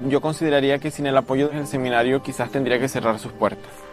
[0.00, 3.89] Yo consideraría que sin el apoyo del seminario quizás tendría que cerrar sus puertas.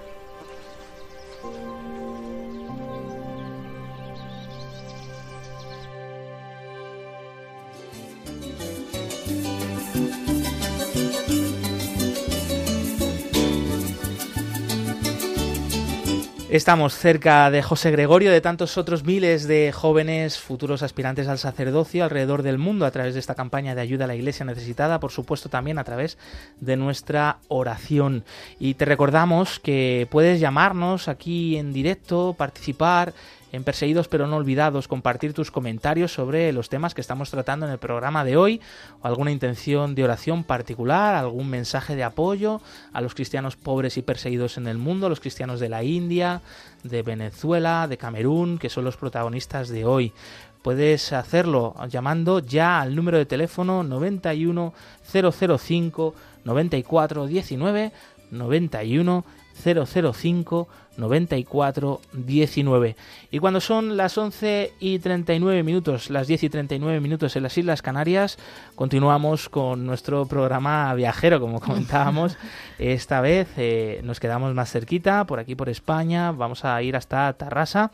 [16.49, 22.05] Estamos cerca de José Gregorio, de tantos otros miles de jóvenes futuros aspirantes al sacerdocio
[22.05, 25.11] alrededor del mundo a través de esta campaña de ayuda a la iglesia necesitada, por
[25.11, 26.17] supuesto también a través
[26.61, 28.23] de nuestra oración.
[28.59, 33.13] Y te recordamos que puedes llamarnos aquí en directo, participar
[33.57, 37.71] en Perseguidos pero no olvidados, compartir tus comentarios sobre los temas que estamos tratando en
[37.71, 38.61] el programa de hoy,
[39.01, 42.61] o alguna intención de oración particular, algún mensaje de apoyo
[42.93, 46.41] a los cristianos pobres y perseguidos en el mundo, los cristianos de la India,
[46.83, 50.13] de Venezuela, de Camerún, que son los protagonistas de hoy.
[50.61, 54.73] Puedes hacerlo llamando ya al número de teléfono 91
[55.11, 57.91] 005 94 19
[58.31, 59.25] 91
[59.63, 60.67] 005
[60.97, 62.95] 94 19.
[63.31, 67.57] Y cuando son las 11 y 39 minutos, las 10 y 39 minutos en las
[67.57, 68.37] Islas Canarias,
[68.75, 72.37] continuamos con nuestro programa viajero, como comentábamos.
[72.79, 77.31] Esta vez eh, nos quedamos más cerquita, por aquí por España, vamos a ir hasta
[77.33, 77.91] Tarrasa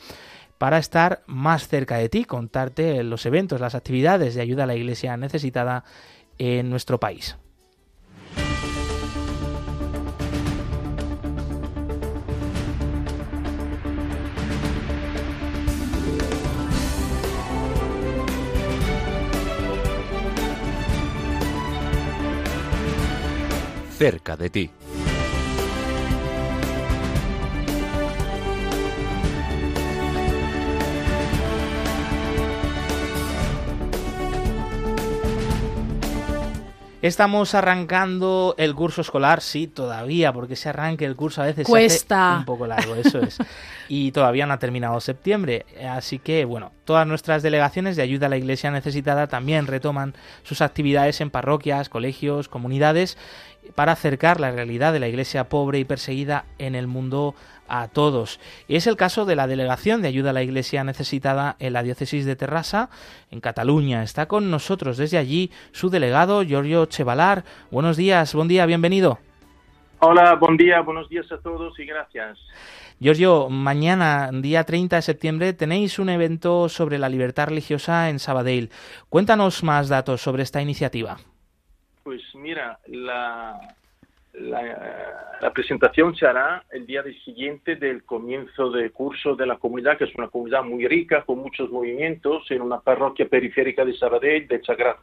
[0.58, 4.76] para estar más cerca de ti, contarte los eventos, las actividades de ayuda a la
[4.76, 5.84] iglesia necesitada
[6.38, 7.36] en nuestro país.
[23.98, 24.72] Cerca de ti.
[37.04, 42.38] Estamos arrancando el curso escolar, sí, todavía, porque se arranque el curso a veces Cuesta.
[42.40, 43.40] un poco largo, eso es.
[43.90, 48.30] y todavía no ha terminado septiembre, así que bueno, todas nuestras delegaciones de ayuda a
[48.30, 50.14] la iglesia necesitada también retoman
[50.44, 53.18] sus actividades en parroquias, colegios, comunidades
[53.76, 57.36] para acercar la realidad de la iglesia pobre y perseguida en el mundo
[57.68, 58.40] a todos.
[58.68, 61.84] Y es el caso de la Delegación de Ayuda a la Iglesia Necesitada en la
[61.84, 62.90] Diócesis de Terrassa,
[63.32, 64.04] en Cataluña.
[64.04, 67.44] Está con nosotros desde allí su delegado, Giorgio Chevalar.
[67.72, 69.20] Buenos días, buen día, bienvenido.
[70.00, 72.38] Hola, buen día, buenos días a todos y gracias.
[73.00, 78.70] Giorgio, mañana, día 30 de septiembre, tenéis un evento sobre la libertad religiosa en Sabadell.
[79.10, 81.18] Cuéntanos más datos sobre esta iniciativa.
[82.04, 83.58] Pues mira, la,
[84.34, 90.04] la, presentación se hará el día siguiente del comienzo del curso de la comunidad, que
[90.04, 94.62] es una comunidad muy rica, con muchos movimientos, en una parroquia periférica de Sabadell, de
[94.64, 95.00] Sagrat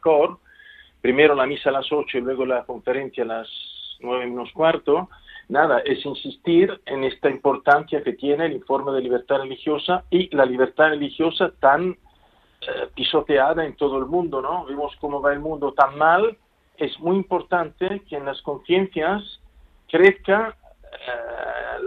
[1.01, 3.49] Primero la misa a las 8 y luego la conferencia a las
[4.01, 5.09] 9 menos cuarto.
[5.49, 10.45] Nada, es insistir en esta importancia que tiene el informe de libertad religiosa y la
[10.45, 11.97] libertad religiosa tan
[12.61, 14.65] eh, pisoteada en todo el mundo, ¿no?
[14.65, 16.37] Vemos cómo va el mundo tan mal.
[16.81, 19.39] Es muy importante que en las conciencias
[19.87, 20.57] crezca
[20.91, 21.85] eh,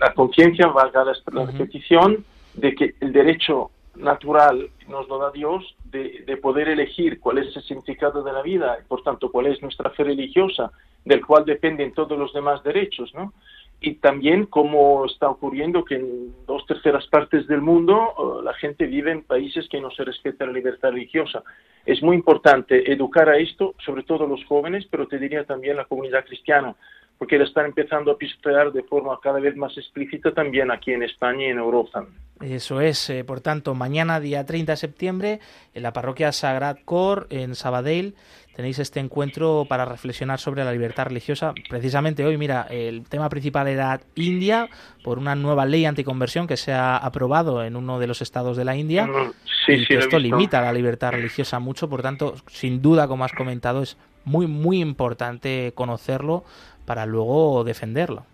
[0.00, 6.24] la, conciencia, valga la, repetición, de que el derecho natural nos lo da Dios de,
[6.26, 9.60] de, poder elegir cuál es el significado de la vida y por tanto cuál es
[9.60, 10.72] nuestra fe religiosa,
[11.04, 13.34] del cual dependen todos los demás derechos, ¿no?
[13.80, 18.86] Y también como está ocurriendo que en dos terceras partes del mundo eh, la gente
[18.86, 21.44] vive en países que no se respeta la libertad religiosa.
[21.86, 25.84] Es muy importante educar a esto, sobre todo los jóvenes, pero te diría también la
[25.84, 26.74] comunidad cristiana,
[27.18, 31.04] porque la están empezando a pisotear de forma cada vez más explícita también aquí en
[31.04, 32.04] España y en Europa.
[32.40, 35.40] Eso es, eh, por tanto, mañana día 30 de septiembre
[35.74, 38.14] en la parroquia Sagrat Cor en Sabadell
[38.58, 41.54] tenéis este encuentro para reflexionar sobre la libertad religiosa.
[41.68, 44.68] Precisamente hoy, mira, el tema principal era India,
[45.04, 48.64] por una nueva ley anticonversión que se ha aprobado en uno de los estados de
[48.64, 49.06] la India.
[49.06, 49.32] Mm,
[49.68, 53.80] y que esto limita la libertad religiosa mucho, por tanto, sin duda, como has comentado,
[53.80, 56.42] es muy, muy importante conocerlo
[56.84, 58.26] para luego defenderlo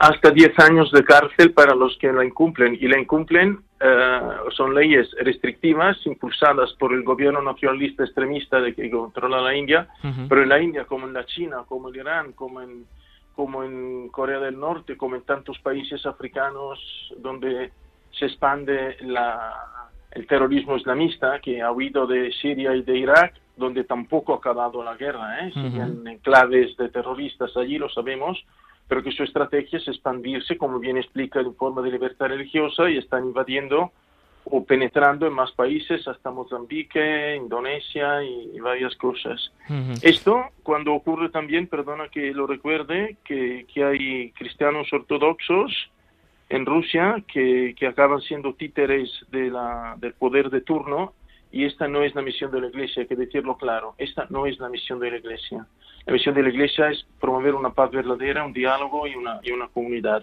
[0.00, 2.74] hasta 10 años de cárcel para los que la incumplen.
[2.80, 4.20] Y la incumplen eh,
[4.56, 9.88] son leyes restrictivas impulsadas por el gobierno nacionalista extremista de que controla la India,
[10.26, 12.86] pero en la India, como en la China, como en Irán, como en,
[13.36, 16.78] como en Corea del Norte, como en tantos países africanos
[17.18, 17.70] donde
[18.10, 19.52] se expande la,
[20.12, 24.82] el terrorismo islamista que ha huido de Siria y de Irak, donde tampoco ha acabado
[24.82, 25.52] la guerra, ¿eh?
[25.52, 28.42] siguen enclaves de terroristas allí, lo sabemos,
[28.90, 32.98] pero que su estrategia es expandirse, como bien explica el informe de libertad religiosa, y
[32.98, 33.92] están invadiendo
[34.42, 39.52] o penetrando en más países, hasta Mozambique, Indonesia y, varias cosas.
[40.02, 45.72] Esto, cuando ocurre también, perdona que lo recuerde, que, que hay cristianos ortodoxos
[46.48, 51.14] en Rusia que, que acaban siendo títeres de la, del poder de turno,
[51.52, 54.46] y esta no es la misión de la Iglesia, hay que decirlo claro, esta no
[54.46, 55.66] es la misión de la Iglesia.
[56.06, 59.50] La misión de la Iglesia es promover una paz verdadera, un diálogo y una, y
[59.50, 60.22] una comunidad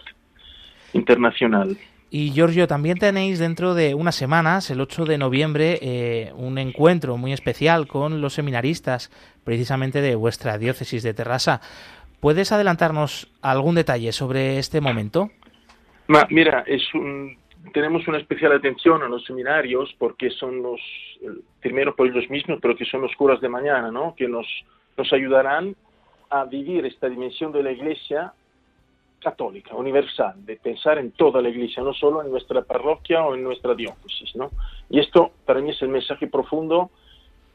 [0.93, 1.78] internacional.
[2.09, 7.17] Y Giorgio, también tenéis dentro de unas semanas, el 8 de noviembre, eh, un encuentro
[7.17, 9.11] muy especial con los seminaristas,
[9.43, 11.59] precisamente de vuestra diócesis de Terrassa.
[12.21, 15.30] ¿Puedes adelantarnos algún detalle sobre este momento?
[16.30, 17.38] mira, es un,
[17.74, 20.82] tenemos una especial atención a los seminarios porque son los,
[21.61, 24.15] primero por ellos mismos, pero que son los curas de mañana, ¿no?
[24.15, 24.47] Que nos
[24.97, 25.76] nos ayudarán
[26.30, 28.34] a vivir esta dimensión de la Iglesia
[29.22, 33.43] católica, universal, de pensar en toda la Iglesia, no solo en nuestra parroquia o en
[33.43, 34.36] nuestra diócesis.
[34.36, 34.51] ¿no?
[34.89, 36.89] Y esto para mí es el mensaje profundo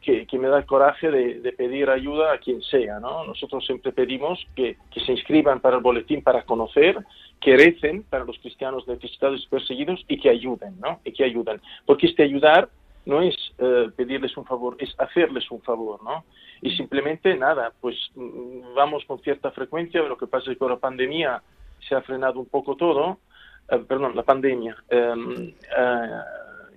[0.01, 2.99] que, me da el coraje de, pedir ayuda a quien sea.
[2.99, 3.25] ¿no?
[3.25, 6.99] Nosotros siempre pedimos que, que, se inscriban para el boletín para conocer,
[7.43, 11.01] que recen para los cristianos necesitados y perseguidos y que ayuden, ¿no?
[11.05, 11.61] y que ayuden.
[11.84, 12.68] Porque este ayudar
[13.05, 16.24] no es eh, pedirles un favor, es hacerles un favor, ¿no?
[16.61, 20.70] Y simplemente nada, pues mm, vamos con cierta frecuencia, lo que pasa es que con
[20.70, 21.43] la pandemia
[21.80, 23.18] se ha frenado un poco todo,
[23.68, 26.20] eh, perdón, la pandemia, em, eh,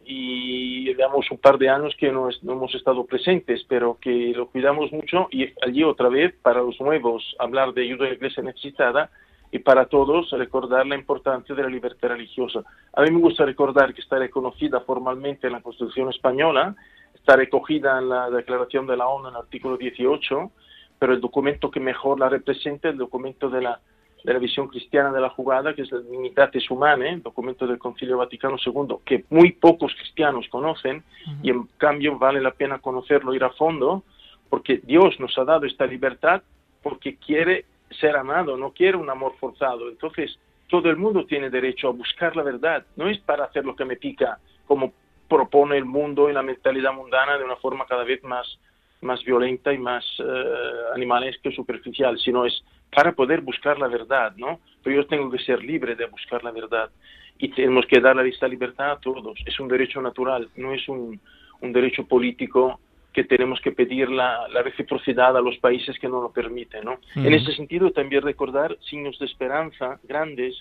[0.05, 4.47] y llevamos un par de años que no, no, hemos estado presentes, pero que lo
[4.47, 8.41] cuidamos mucho y allí otra vez, para los nuevos, hablar de ayuda a la iglesia
[8.41, 9.11] necesitada,
[9.51, 12.61] y para todos recordar la importancia de la libertad religiosa.
[12.93, 16.75] A mí me gusta recordar que está reconocida formalmente en la Constitución española,
[17.13, 20.51] está recogida en la Declaración de la ONU en el artículo 18,
[20.99, 23.79] pero el documento que mejor la representa es el documento de la,
[24.23, 27.77] de la visión cristiana de la jugada, que es la Dignitatis Humanae, el documento del
[27.77, 31.03] Concilio Vaticano II, que muy pocos cristianos conocen
[31.43, 34.03] y en cambio vale la pena conocerlo, ir a fondo,
[34.49, 36.41] porque Dios nos ha dado esta libertad
[36.81, 37.65] porque quiere
[37.95, 39.89] ser amado, no quiere un amor forzado.
[39.89, 40.37] Entonces,
[40.67, 42.85] todo el mundo tiene derecho a buscar la verdad.
[42.95, 44.93] No es para hacer lo que me pica, como
[45.27, 48.59] propone el mundo y la mentalidad mundana de una forma cada vez más,
[49.01, 54.33] más violenta y más uh, animalesca y superficial, sino es para poder buscar la verdad,
[54.37, 54.59] ¿no?
[54.83, 56.89] Pero yo tengo que ser libre de buscar la verdad
[57.37, 59.37] y tenemos que dar esta libertad a todos.
[59.45, 61.19] Es un derecho natural, no es un,
[61.61, 62.79] un derecho político
[63.15, 66.83] que tenemos que pedir la, reciprocidad a los países que no lo permiten.
[66.83, 66.99] ¿no?
[67.15, 70.53] En ese sentido, también recordar signos de esperanza grandes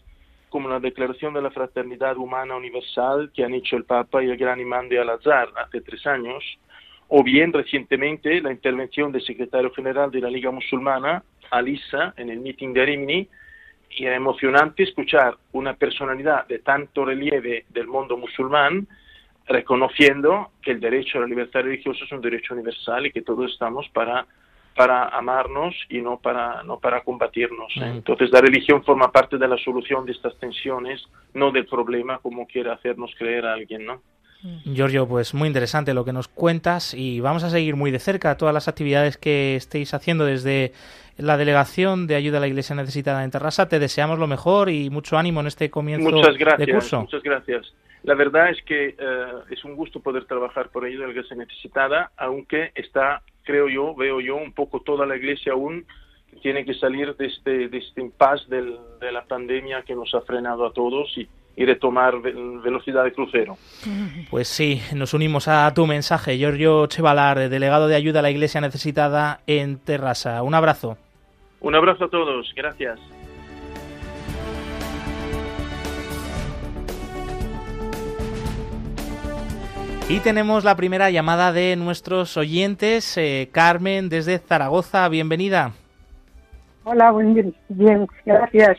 [0.50, 4.36] como la Declaración de la Fraternidad Humana Universal que han hecho el Papa y el
[4.36, 6.44] Gran Imán de Al-Azhar hace tres años,
[7.08, 12.38] o bien recientemente la intervención del secretario general de la Liga Musulmana, Alisa, en el
[12.38, 13.28] meeting de Rimini,
[13.90, 18.86] y es emocionante escuchar una personalidad de tanto relieve del mundo musulmán
[19.46, 23.52] reconociendo que el derecho a la libertad religiosa es un derecho universal y que todos
[23.52, 24.26] estamos para
[24.74, 27.72] para amarnos y no para no para combatirnos.
[27.76, 27.92] ¿eh?
[27.94, 32.46] Entonces la religión forma parte de la solución de estas tensiones, no del problema como
[32.46, 34.02] quiere hacernos creer alguien, ¿no?
[34.64, 38.36] Giorgio, pues muy interesante lo que nos cuentas y vamos a seguir muy de cerca
[38.36, 40.72] todas las actividades que estéis haciendo desde
[41.16, 43.68] la Delegación de Ayuda a la Iglesia Necesitada en Terrassa.
[43.68, 47.00] Te deseamos lo mejor y mucho ánimo en este comienzo muchas gracias, de curso.
[47.00, 47.72] Muchas gracias.
[48.04, 51.36] La verdad es que eh, es un gusto poder trabajar por Ayuda a la Iglesia
[51.36, 55.86] Necesitada, aunque está, creo yo, veo yo, un poco toda la Iglesia aún
[56.42, 60.20] tiene que salir de este, de este impasse del, de la pandemia que nos ha
[60.20, 61.26] frenado a todos y,
[61.56, 63.56] y retomar velocidad de crucero.
[64.30, 68.60] Pues sí, nos unimos a tu mensaje, Giorgio Chevalar, delegado de ayuda a la Iglesia
[68.60, 70.42] necesitada en Terrassa.
[70.42, 70.98] Un abrazo.
[71.60, 73.00] Un abrazo a todos, gracias.
[80.06, 83.16] Y tenemos la primera llamada de nuestros oyentes.
[83.16, 85.72] Eh, Carmen, desde Zaragoza, bienvenida.
[86.84, 88.76] Hola, bien, bien, gracias.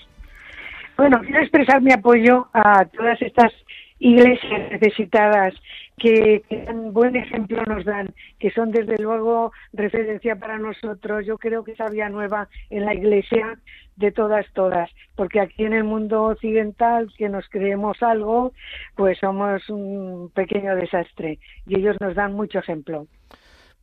[0.95, 3.51] Bueno, quiero expresar mi apoyo a todas estas
[3.97, 5.55] iglesias necesitadas
[5.97, 11.25] que, un buen ejemplo nos dan, que son desde luego referencia para nosotros.
[11.25, 13.57] Yo creo que esa vía nueva en la iglesia
[13.95, 18.53] de todas, todas, porque aquí en el mundo occidental, que nos creemos algo,
[18.95, 23.07] pues somos un pequeño desastre y ellos nos dan mucho ejemplo.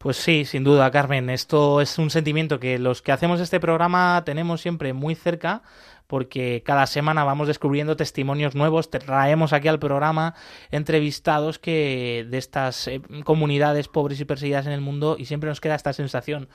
[0.03, 1.31] Pues sí, sin duda, Carmen.
[1.31, 5.63] Esto es un sentimiento que los que hacemos este programa tenemos siempre muy cerca
[6.13, 10.35] porque cada semana vamos descubriendo testimonios nuevos, traemos aquí al programa
[10.71, 15.63] entrevistados que de estas eh, comunidades pobres y perseguidas en el mundo y siempre nos
[15.63, 16.51] queda esta sensación,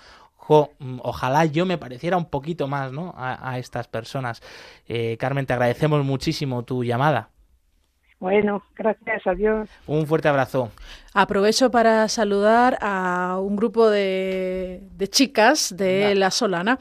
[0.79, 3.13] mm, ojalá yo me pareciera un poquito más ¿no?
[3.17, 4.41] a, estas personas.
[4.87, 7.29] Eh, Carmen, te agradecemos muchísimo tu llamada.
[8.19, 9.69] Bueno, gracias, adiós.
[9.85, 10.71] Un fuerte abrazo.
[11.19, 16.77] Aprovecho para saludar a un grupo de, chicas de La Solana,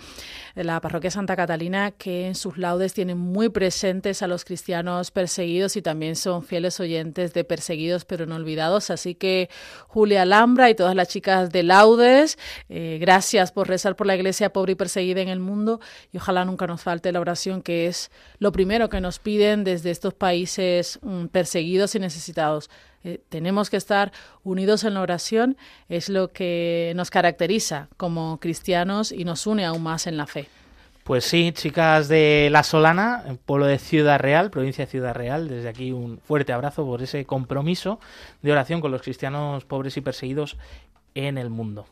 [0.55, 5.11] de la parroquia Santa Catalina, que en sus laudes tienen muy presentes a los cristianos
[5.11, 8.91] perseguidos y también son fieles oyentes de Perseguidos pero no olvidados.
[8.91, 9.49] Así que
[9.87, 12.37] Julia Alhambra y todas las chicas de laudes,
[12.68, 15.80] eh, gracias por rezar por la iglesia pobre y perseguida en el mundo
[16.12, 19.91] y ojalá nunca nos falte la oración, que es lo primero que nos piden desde
[19.91, 22.68] estos países mm, perseguidos y necesitados.
[23.07, 24.11] Eh, tenemos que estar
[24.42, 25.57] unidos en la oración,
[25.88, 30.48] es lo que nos caracteriza como cristianos y nos une aún más en la fe.
[31.04, 35.68] Pues sí, chicas de La Solana, pueblo de Ciudad Real, provincia de Ciudad Real, desde
[35.68, 38.00] aquí un fuerte abrazo por ese compromiso
[38.42, 40.57] de oración con los cristianos pobres y perseguidos
[41.14, 41.86] en el mundo.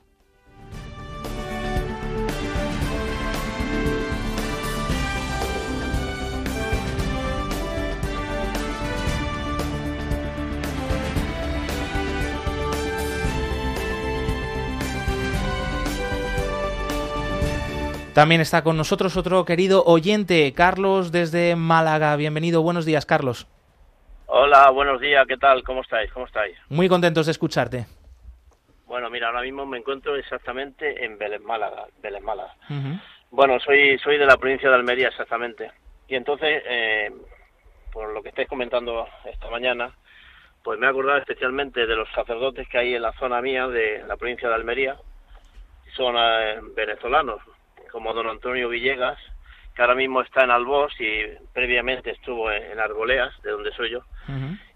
[18.15, 22.15] También está con nosotros otro querido oyente, Carlos desde Málaga.
[22.15, 23.49] Bienvenido, buenos días, Carlos.
[24.27, 25.65] Hola, buenos días, ¿qué tal?
[25.65, 26.13] ¿Cómo estáis?
[26.13, 26.57] ¿Cómo estáis?
[26.69, 27.87] Muy contentos de escucharte.
[28.87, 31.87] Bueno, mira, ahora mismo me encuentro exactamente en Vélez, Málaga.
[32.01, 32.55] Vélez, Málaga.
[33.33, 35.73] Bueno, soy, soy de la provincia de Almería, exactamente.
[36.07, 37.11] Y entonces, eh,
[37.93, 39.91] por lo que estáis comentando esta mañana,
[40.63, 44.05] pues me he acordado especialmente de los sacerdotes que hay en la zona mía de
[44.07, 44.97] la provincia de Almería.
[45.97, 47.41] Son eh, venezolanos,
[47.95, 49.21] como don Antonio Villegas,
[49.73, 54.01] que ahora mismo está en Albos y previamente estuvo en, Arboleas, de donde soy yo,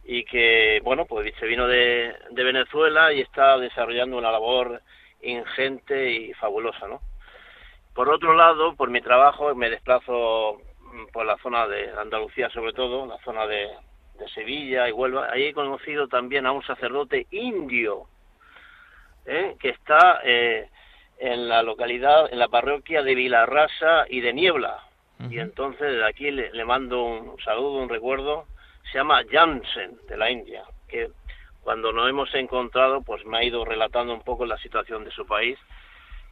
[0.05, 4.81] y que, bueno, pues se vino de, Venezuela y está desarrollando una labor
[5.21, 7.01] ingente y fabulosa, ¿no?
[7.93, 12.73] Por otro lado, por mi trabajo me desplazo mm, por la zona de Andalucía sobre
[12.73, 13.69] todo, la zona de,
[14.33, 15.29] Sevilla y Huelva.
[15.33, 18.07] Ahí he conocido también a un sacerdote indio
[19.27, 19.57] ¿eh?
[19.61, 20.69] que está eh,
[21.19, 24.85] en la localidad, en la parroquia de Vilarrasa y de Niebla.
[25.31, 28.47] Y entonces de aquí le, mando un saludo, un recuerdo.
[28.93, 31.11] Se llama Jansen, de la India, que
[31.62, 35.27] cuando nos hemos encontrado, pues me ha ido relatando un poco la situación de su
[35.27, 35.59] país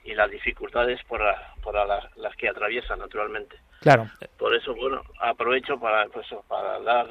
[0.07, 1.21] y las dificultades por,
[1.63, 3.57] por las, que atraviesa naturalmente.
[3.81, 4.09] Claro.
[4.39, 7.07] Por eso, bueno, aprovecho para, pues, para dar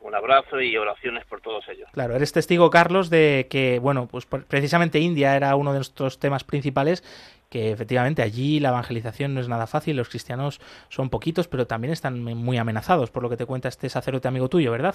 [0.00, 1.88] un abrazo y oraciones por todos ellos.
[1.92, 6.44] Claro, eres testigo, Carlos, de que, bueno, pues precisamente India era uno de nuestros temas
[6.44, 7.02] principales
[7.50, 10.60] que efectivamente allí la evangelización no es nada fácil, los cristianos
[10.90, 14.48] son poquitos, pero también están muy amenazados, por lo que te cuenta este sacerdote amigo
[14.48, 14.94] tuyo, ¿verdad?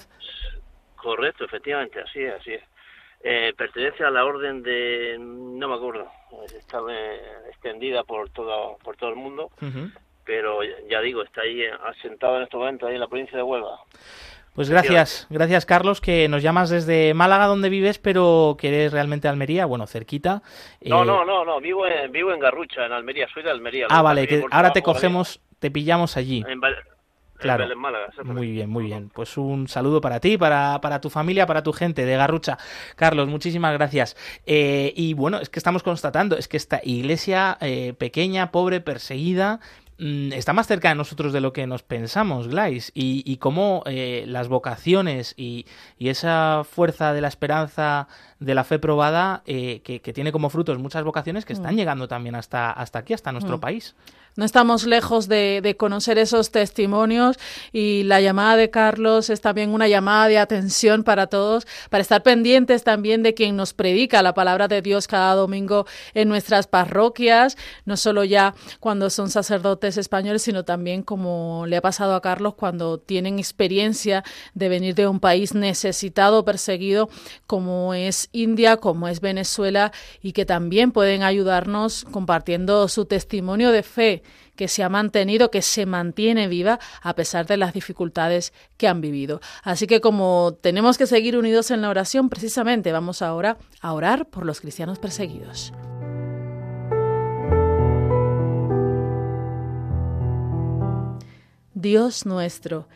[0.95, 2.63] Correcto, efectivamente, así es, así es.
[3.25, 6.11] Eh, pertenece a la orden de, no me acuerdo,
[6.57, 9.49] está eh, extendida por todo, por todo el mundo,
[10.25, 10.59] pero
[10.89, 13.79] ya digo, está ahí asentado en este momento, ahí en la provincia de Huelva.
[14.53, 19.29] Pues gracias, gracias Carlos, que nos llamas desde Málaga donde vives, pero que eres realmente
[19.29, 20.43] Almería, bueno, cerquita.
[20.81, 23.87] No, eh, no, no, no, vivo en, vivo en Garrucha, en Almería, soy de Almería.
[23.89, 26.43] Ah, vale, que ahora te cogemos, te pillamos allí.
[27.43, 27.67] Claro.
[28.23, 29.09] muy bien, muy bien.
[29.13, 32.57] Pues un saludo para ti, para, para tu familia, para tu gente de Garrucha.
[32.95, 34.15] Carlos, muchísimas gracias.
[34.45, 39.59] Eh, y bueno, es que estamos constatando, es que esta iglesia eh, pequeña, pobre, perseguida,
[39.99, 43.83] Mm, está más cerca de nosotros de lo que nos pensamos, Glais, y, y cómo
[43.85, 45.65] eh, las vocaciones y,
[45.99, 48.07] y, esa fuerza de la esperanza,
[48.39, 51.77] de la fe probada, eh, que, que, tiene como frutos muchas vocaciones que están mm.
[51.77, 53.61] llegando también hasta, hasta aquí, hasta nuestro mm.
[53.61, 53.95] país.
[54.35, 57.37] No estamos lejos de, conocer esos testimonios
[57.71, 62.23] y la llamada de Carlos es también una llamada de atención para todos, para estar
[62.23, 67.57] pendientes también de quien nos predica la palabra de Dios cada domingo en nuestras parroquias,
[67.85, 72.55] no solo ya cuando son sacerdotes españoles, sino también como le ha pasado a Carlos
[72.55, 74.23] cuando tienen experiencia
[74.55, 77.07] de venir de un país necesitado, perseguido,
[77.45, 79.91] como es India, como es Venezuela,
[80.23, 84.22] y que también pueden ayudarnos compartiendo su testimonio de fe
[84.55, 89.01] que se ha mantenido, que se mantiene viva a pesar de las dificultades que han
[89.01, 89.41] vivido.
[89.63, 94.27] Así que como tenemos que seguir unidos en la oración, precisamente vamos ahora a orar
[94.27, 95.73] por los cristianos perseguidos.
[101.73, 102.87] Dios nuestro,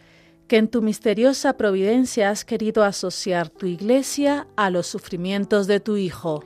[0.47, 5.97] que en tu misteriosa providencia has querido asociar tu iglesia a los sufrimientos de tu
[5.97, 6.43] Hijo.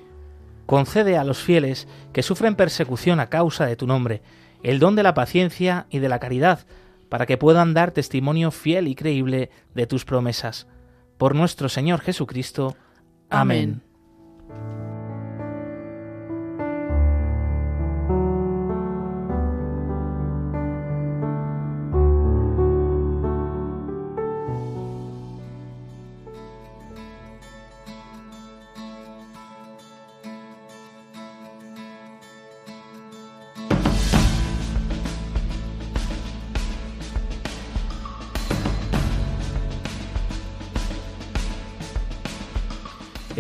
[0.66, 4.24] Concede a los fieles que sufren persecución a causa de tu nombre,
[4.64, 6.66] el don de la paciencia y de la caridad,
[7.10, 10.68] para que puedan dar testimonio fiel y creíble de tus promesas.
[11.18, 12.76] Por nuestro Señor Jesucristo.
[13.30, 13.82] Amén.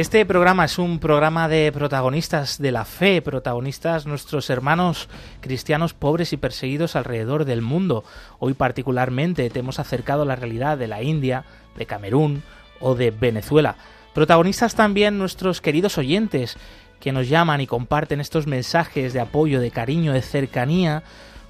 [0.01, 5.09] Este programa es un programa de protagonistas de la fe, protagonistas nuestros hermanos
[5.41, 8.03] cristianos pobres y perseguidos alrededor del mundo.
[8.39, 11.45] Hoy particularmente te hemos acercado a la realidad de la India,
[11.77, 12.41] de Camerún
[12.79, 13.75] o de Venezuela.
[14.15, 16.57] Protagonistas también nuestros queridos oyentes
[16.99, 21.03] que nos llaman y comparten estos mensajes de apoyo, de cariño, de cercanía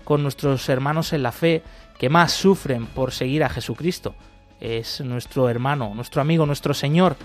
[0.03, 1.63] con nuestros hermanos en la fe
[1.97, 4.13] que más sufren por seguir a Jesucristo.
[4.59, 7.15] Es nuestro hermano, nuestro amigo, nuestro Señor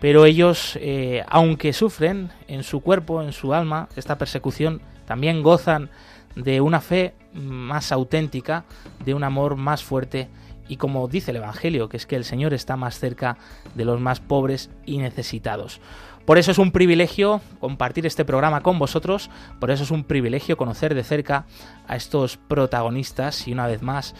[0.00, 5.90] pero ellos, eh, aunque sufren en su cuerpo, en su alma, esta persecución, también gozan
[6.34, 8.64] de una fe más auténtica,
[9.04, 10.28] de un amor más fuerte.
[10.68, 13.38] Y como dice el Evangelio, que es que el Señor está más cerca
[13.74, 15.80] de los más pobres y necesitados.
[16.26, 19.30] Por eso es un privilegio compartir este programa con vosotros,
[19.60, 21.46] por eso es un privilegio conocer de cerca
[21.86, 23.46] a estos protagonistas.
[23.46, 24.14] Y una vez más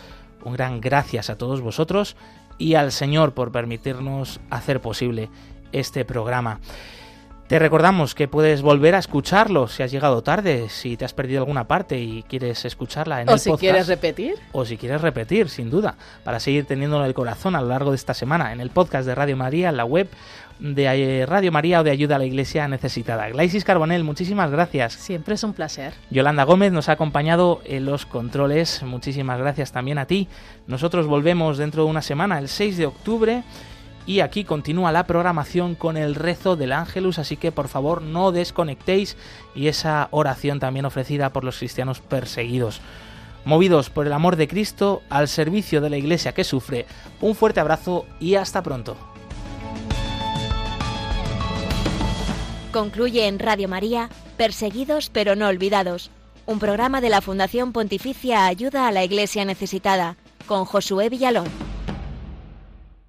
[0.44, 2.16] un gran gracias a todos vosotros
[2.58, 5.28] y al Señor por permitirnos hacer posible
[5.78, 6.60] este programa.
[7.48, 11.42] Te recordamos que puedes volver a escucharlo si has llegado tarde, si te has perdido
[11.42, 14.34] alguna parte y quieres escucharla en o el si quieres repetir.
[14.50, 17.90] O si quieres repetir, sin duda, para seguir teniéndolo en el corazón a lo largo
[17.90, 20.08] de esta semana, en el podcast de Radio María, en la web
[20.58, 23.28] de Radio María o de Ayuda a la Iglesia Necesitada.
[23.28, 24.94] Glaisis Carbonel, muchísimas gracias.
[24.94, 25.92] Siempre es un placer.
[26.10, 28.82] Yolanda Gómez nos ha acompañado en los controles.
[28.82, 30.26] Muchísimas gracias también a ti.
[30.66, 33.44] Nosotros volvemos dentro de una semana, el 6 de octubre
[34.06, 38.30] y aquí continúa la programación con el rezo del ángelus, así que por favor no
[38.30, 39.16] desconectéis
[39.54, 42.80] y esa oración también ofrecida por los cristianos perseguidos.
[43.44, 46.86] Movidos por el amor de Cristo al servicio de la iglesia que sufre,
[47.20, 48.96] un fuerte abrazo y hasta pronto.
[52.72, 56.10] Concluye en Radio María, Perseguidos pero no olvidados,
[56.44, 61.46] un programa de la Fundación Pontificia Ayuda a la Iglesia Necesitada, con Josué Villalón.